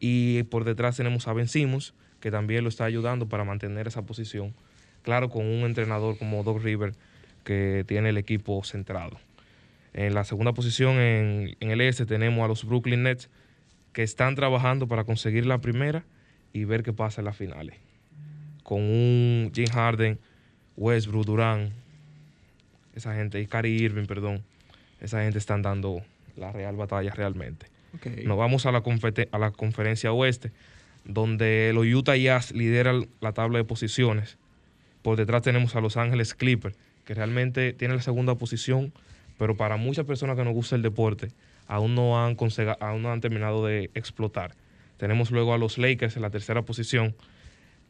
Y 0.00 0.42
por 0.44 0.64
detrás 0.64 0.96
tenemos 0.96 1.28
a 1.28 1.32
Ben 1.32 1.48
Simmons, 1.48 1.94
que 2.20 2.32
también 2.32 2.64
lo 2.64 2.68
está 2.68 2.84
ayudando 2.84 3.28
para 3.28 3.44
mantener 3.44 3.86
esa 3.86 4.02
posición. 4.02 4.52
Claro, 5.02 5.28
con 5.28 5.46
un 5.46 5.64
entrenador 5.64 6.16
como 6.16 6.42
Doug 6.42 6.62
River, 6.62 6.94
que 7.44 7.84
tiene 7.86 8.10
el 8.10 8.18
equipo 8.18 8.62
centrado. 8.64 9.18
En 9.94 10.14
la 10.14 10.24
segunda 10.24 10.52
posición 10.52 10.98
en, 10.98 11.56
en 11.60 11.70
el 11.70 11.80
este 11.80 12.06
tenemos 12.06 12.44
a 12.44 12.48
los 12.48 12.64
Brooklyn 12.64 13.02
Nets, 13.02 13.28
que 13.92 14.02
están 14.02 14.34
trabajando 14.34 14.86
para 14.86 15.04
conseguir 15.04 15.44
la 15.44 15.58
primera 15.58 16.04
y 16.52 16.64
ver 16.64 16.82
qué 16.82 16.92
pasa 16.92 17.20
en 17.20 17.26
las 17.26 17.36
finales. 17.36 17.76
Con 18.62 18.80
un 18.80 19.52
Jim 19.54 19.66
Harden, 19.66 20.18
Westbrook, 20.76 21.26
Durán, 21.26 21.72
esa 22.94 23.14
gente, 23.14 23.40
y 23.40 23.68
Irving, 23.68 24.06
perdón, 24.06 24.42
esa 25.00 25.22
gente 25.22 25.38
están 25.38 25.62
dando 25.62 26.02
la 26.36 26.52
real 26.52 26.76
batalla 26.76 27.12
realmente. 27.12 27.66
Okay. 27.96 28.24
Nos 28.24 28.38
vamos 28.38 28.64
a 28.64 28.72
la, 28.72 28.82
a 29.32 29.38
la 29.38 29.50
conferencia 29.50 30.12
oeste, 30.12 30.52
donde 31.04 31.72
los 31.74 31.86
Utah 31.86 32.16
Jazz 32.16 32.52
lideran 32.52 33.08
la 33.20 33.32
tabla 33.32 33.58
de 33.58 33.64
posiciones. 33.64 34.38
Por 35.02 35.16
detrás 35.16 35.42
tenemos 35.42 35.76
a 35.76 35.80
Los 35.80 35.96
Ángeles 35.96 36.34
Clippers, 36.34 36.76
que 37.04 37.14
realmente 37.14 37.72
tiene 37.72 37.94
la 37.94 38.02
segunda 38.02 38.36
posición, 38.36 38.92
pero 39.38 39.56
para 39.56 39.76
muchas 39.76 40.06
personas 40.06 40.36
que 40.36 40.44
nos 40.44 40.54
gusta 40.54 40.76
el 40.76 40.82
deporte, 40.82 41.28
aún 41.66 41.94
no 41.94 42.24
han, 42.24 42.36
aún 42.80 43.02
no 43.02 43.12
han 43.12 43.20
terminado 43.20 43.66
de 43.66 43.90
explotar. 43.94 44.54
Tenemos 44.96 45.30
luego 45.30 45.52
a 45.52 45.58
los 45.58 45.78
Lakers 45.78 46.16
en 46.16 46.22
la 46.22 46.30
tercera 46.30 46.62
posición, 46.62 47.14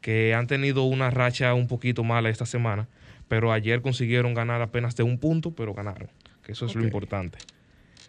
que 0.01 0.35
han 0.35 0.47
tenido 0.47 0.85
una 0.85 1.11
racha 1.11 1.55
un 1.55 1.69
poquito 1.69 2.03
mala 2.05 2.31
esta 2.31 2.47
semana, 2.47 2.89
pero 3.29 3.53
ayer 3.53 3.83
consiguieron 3.83 4.35
ganar 4.35 4.63
apenas 4.63 4.97
de 4.97 5.03
un 5.03 5.19
punto, 5.19 5.53
pero 5.53 5.75
ganaron, 5.75 6.09
que 6.43 6.53
eso 6.53 6.67
es 6.67 6.73
okay. 6.73 6.81
lo 6.81 6.87
importante. 6.87 7.39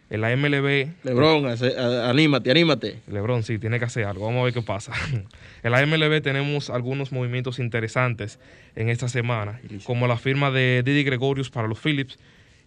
En 0.09 0.21
la 0.21 0.35
MLB. 0.35 0.87
Lebron, 1.03 1.45
anímate, 1.47 2.51
anímate. 2.51 2.99
Lebron, 3.07 3.43
sí, 3.43 3.57
tiene 3.57 3.79
que 3.79 3.85
hacer 3.85 4.05
algo. 4.05 4.25
Vamos 4.25 4.41
a 4.41 4.43
ver 4.45 4.53
qué 4.53 4.61
pasa. 4.61 4.93
en 5.63 5.71
la 5.71 5.85
MLB 5.85 6.21
tenemos 6.21 6.69
algunos 6.69 7.11
movimientos 7.11 7.59
interesantes 7.59 8.39
en 8.75 8.89
esta 8.89 9.07
semana, 9.07 9.59
como 9.85 10.07
la 10.07 10.17
firma 10.17 10.51
de 10.51 10.83
Didi 10.85 11.03
Gregorius 11.03 11.49
para 11.49 11.67
los 11.67 11.79
Phillips. 11.79 12.19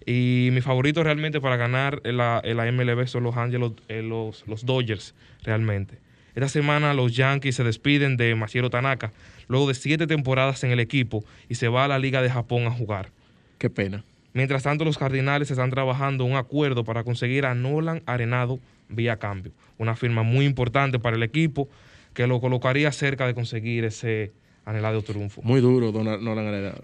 Y 0.05 0.51
mi 0.53 0.61
favorito 0.61 1.03
realmente 1.03 1.41
para 1.41 1.57
ganar 1.57 2.01
en 2.05 2.17
la, 2.17 2.41
en 2.45 2.57
la 2.57 2.71
MLB 2.71 3.07
son 3.07 3.25
los, 3.25 3.37
Angelos, 3.37 3.73
eh, 3.89 4.03
los, 4.03 4.45
los 4.47 4.65
Dodgers, 4.65 5.15
realmente. 5.43 5.99
Esta 6.37 6.49
semana 6.49 6.95
los 6.95 7.17
Yankees 7.17 7.57
se 7.57 7.65
despiden 7.65 8.17
de 8.17 8.35
Masahiro 8.35 8.71
Tanaka 8.71 9.11
luego 9.49 9.69
de 9.69 9.75
siete 9.75 10.07
temporadas 10.07 10.63
en 10.65 10.71
el 10.71 10.81
equipo 10.81 11.25
y 11.49 11.55
se 11.55 11.69
va 11.69 11.85
a 11.85 11.89
la 11.89 11.99
Liga 11.99 12.23
de 12.23 12.31
Japón 12.31 12.67
a 12.67 12.71
jugar. 12.71 13.11
Qué 13.59 13.71
pena. 13.71 14.05
Mientras 14.37 14.65
tanto, 14.65 14.85
los 14.85 14.99
Cardinales 14.99 15.51
están 15.51 15.71
trabajando 15.71 16.27
un 16.27 16.37
acuerdo 16.37 16.85
para 16.85 17.05
conseguir 17.05 17.47
a 17.47 17.55
Nolan 17.55 18.03
Arenado 18.05 18.61
vía 18.91 19.17
cambio. 19.17 19.51
Una 19.79 19.97
firma 19.97 20.25
muy 20.25 20.45
importante 20.45 20.99
para 20.99 21.17
el 21.17 21.23
equipo 21.23 21.71
que 22.13 22.27
lo 22.27 22.39
colocaría 22.39 22.93
cerca 22.93 23.27
de 23.27 23.33
conseguir 23.33 23.87
ese 23.87 24.33
anhelado 24.67 25.01
triunfo. 25.01 25.41
Muy 25.41 25.63
duro, 25.63 25.91
Nolan 25.91 26.47
Arenado. 26.49 26.83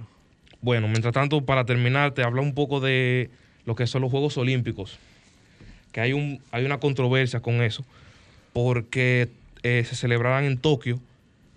Bueno, 0.62 0.88
mientras 0.88 1.12
tanto, 1.12 1.44
para 1.44 1.66
terminar, 1.66 2.12
te 2.12 2.22
habla 2.22 2.40
un 2.40 2.54
poco 2.54 2.80
de 2.80 3.28
lo 3.66 3.74
que 3.74 3.86
son 3.86 4.00
los 4.00 4.10
Juegos 4.10 4.38
Olímpicos. 4.38 4.98
Que 5.92 6.00
hay, 6.00 6.14
un, 6.14 6.40
hay 6.52 6.64
una 6.64 6.80
controversia 6.80 7.40
con 7.40 7.56
eso, 7.56 7.84
porque 8.54 9.28
eh, 9.62 9.84
se 9.86 9.94
celebrarán 9.94 10.44
en 10.44 10.56
Tokio 10.56 11.00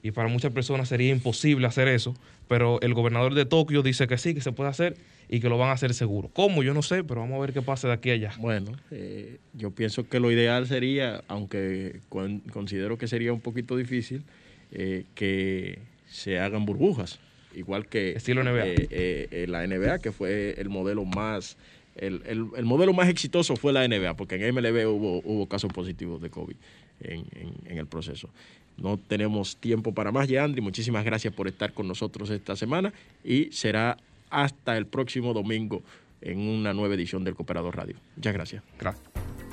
y 0.03 0.11
para 0.11 0.27
muchas 0.27 0.51
personas 0.51 0.89
sería 0.89 1.11
imposible 1.11 1.67
hacer 1.67 1.87
eso, 1.87 2.13
pero 2.49 2.81
el 2.81 2.93
gobernador 2.93 3.33
de 3.33 3.45
Tokio 3.45 3.81
dice 3.81 4.07
que 4.07 4.17
sí, 4.17 4.33
que 4.33 4.41
se 4.41 4.51
puede 4.51 4.69
hacer 4.69 4.97
y 5.29 5.39
que 5.39 5.49
lo 5.49 5.57
van 5.57 5.69
a 5.69 5.73
hacer 5.73 5.93
seguro. 5.93 6.29
¿Cómo? 6.33 6.63
Yo 6.63 6.73
no 6.73 6.81
sé, 6.81 7.03
pero 7.03 7.21
vamos 7.21 7.37
a 7.37 7.41
ver 7.41 7.53
qué 7.53 7.61
pasa 7.61 7.87
de 7.87 7.93
aquí 7.93 8.11
a 8.11 8.13
allá. 8.13 8.31
Bueno, 8.39 8.71
eh, 8.91 9.37
yo 9.53 9.71
pienso 9.71 10.07
que 10.07 10.19
lo 10.19 10.31
ideal 10.31 10.67
sería, 10.67 11.23
aunque 11.27 11.99
con, 12.09 12.39
considero 12.39 12.97
que 12.97 13.07
sería 13.07 13.33
un 13.33 13.41
poquito 13.41 13.75
difícil, 13.75 14.23
eh, 14.71 15.05
que 15.15 15.79
se 16.07 16.39
hagan 16.39 16.65
burbujas, 16.65 17.19
igual 17.55 17.87
que 17.87 18.11
Estilo 18.11 18.43
NBA. 18.43 18.63
Eh, 18.65 19.45
la 19.49 19.65
NBA, 19.65 19.99
que 19.99 20.11
fue 20.11 20.55
el 20.57 20.69
modelo 20.69 21.05
más... 21.05 21.57
El, 21.95 22.23
el, 22.25 22.47
el, 22.57 22.65
modelo 22.65 22.91
más 22.91 23.07
exitoso 23.07 23.55
fue 23.55 23.71
la 23.71 23.87
NBA, 23.87 24.17
porque 24.17 24.35
en 24.35 24.53
MLB 24.53 24.85
hubo, 24.85 25.21
hubo 25.23 25.47
casos 25.47 25.71
positivos 25.71 26.21
de 26.21 26.29
COVID 26.29 26.55
en, 26.99 27.19
en, 27.31 27.53
en 27.71 27.77
el 27.77 27.87
proceso. 27.87 28.29
No 28.77 28.97
tenemos 28.97 29.55
tiempo 29.55 29.93
para 29.93 30.11
más, 30.11 30.27
Yandri. 30.27 30.59
Muchísimas 30.61 31.05
gracias 31.05 31.33
por 31.33 31.47
estar 31.47 31.73
con 31.73 31.87
nosotros 31.87 32.29
esta 32.29 32.57
semana 32.57 32.93
y 33.23 33.45
será 33.51 33.97
hasta 34.35 34.77
el 34.77 34.85
próximo 34.85 35.33
domingo 35.33 35.81
en 36.21 36.39
una 36.39 36.73
nueva 36.73 36.95
edición 36.95 37.23
del 37.23 37.35
Cooperador 37.35 37.75
Radio. 37.77 37.95
Muchas 38.17 38.33
gracias. 38.33 38.63
Gracias. 38.77 39.44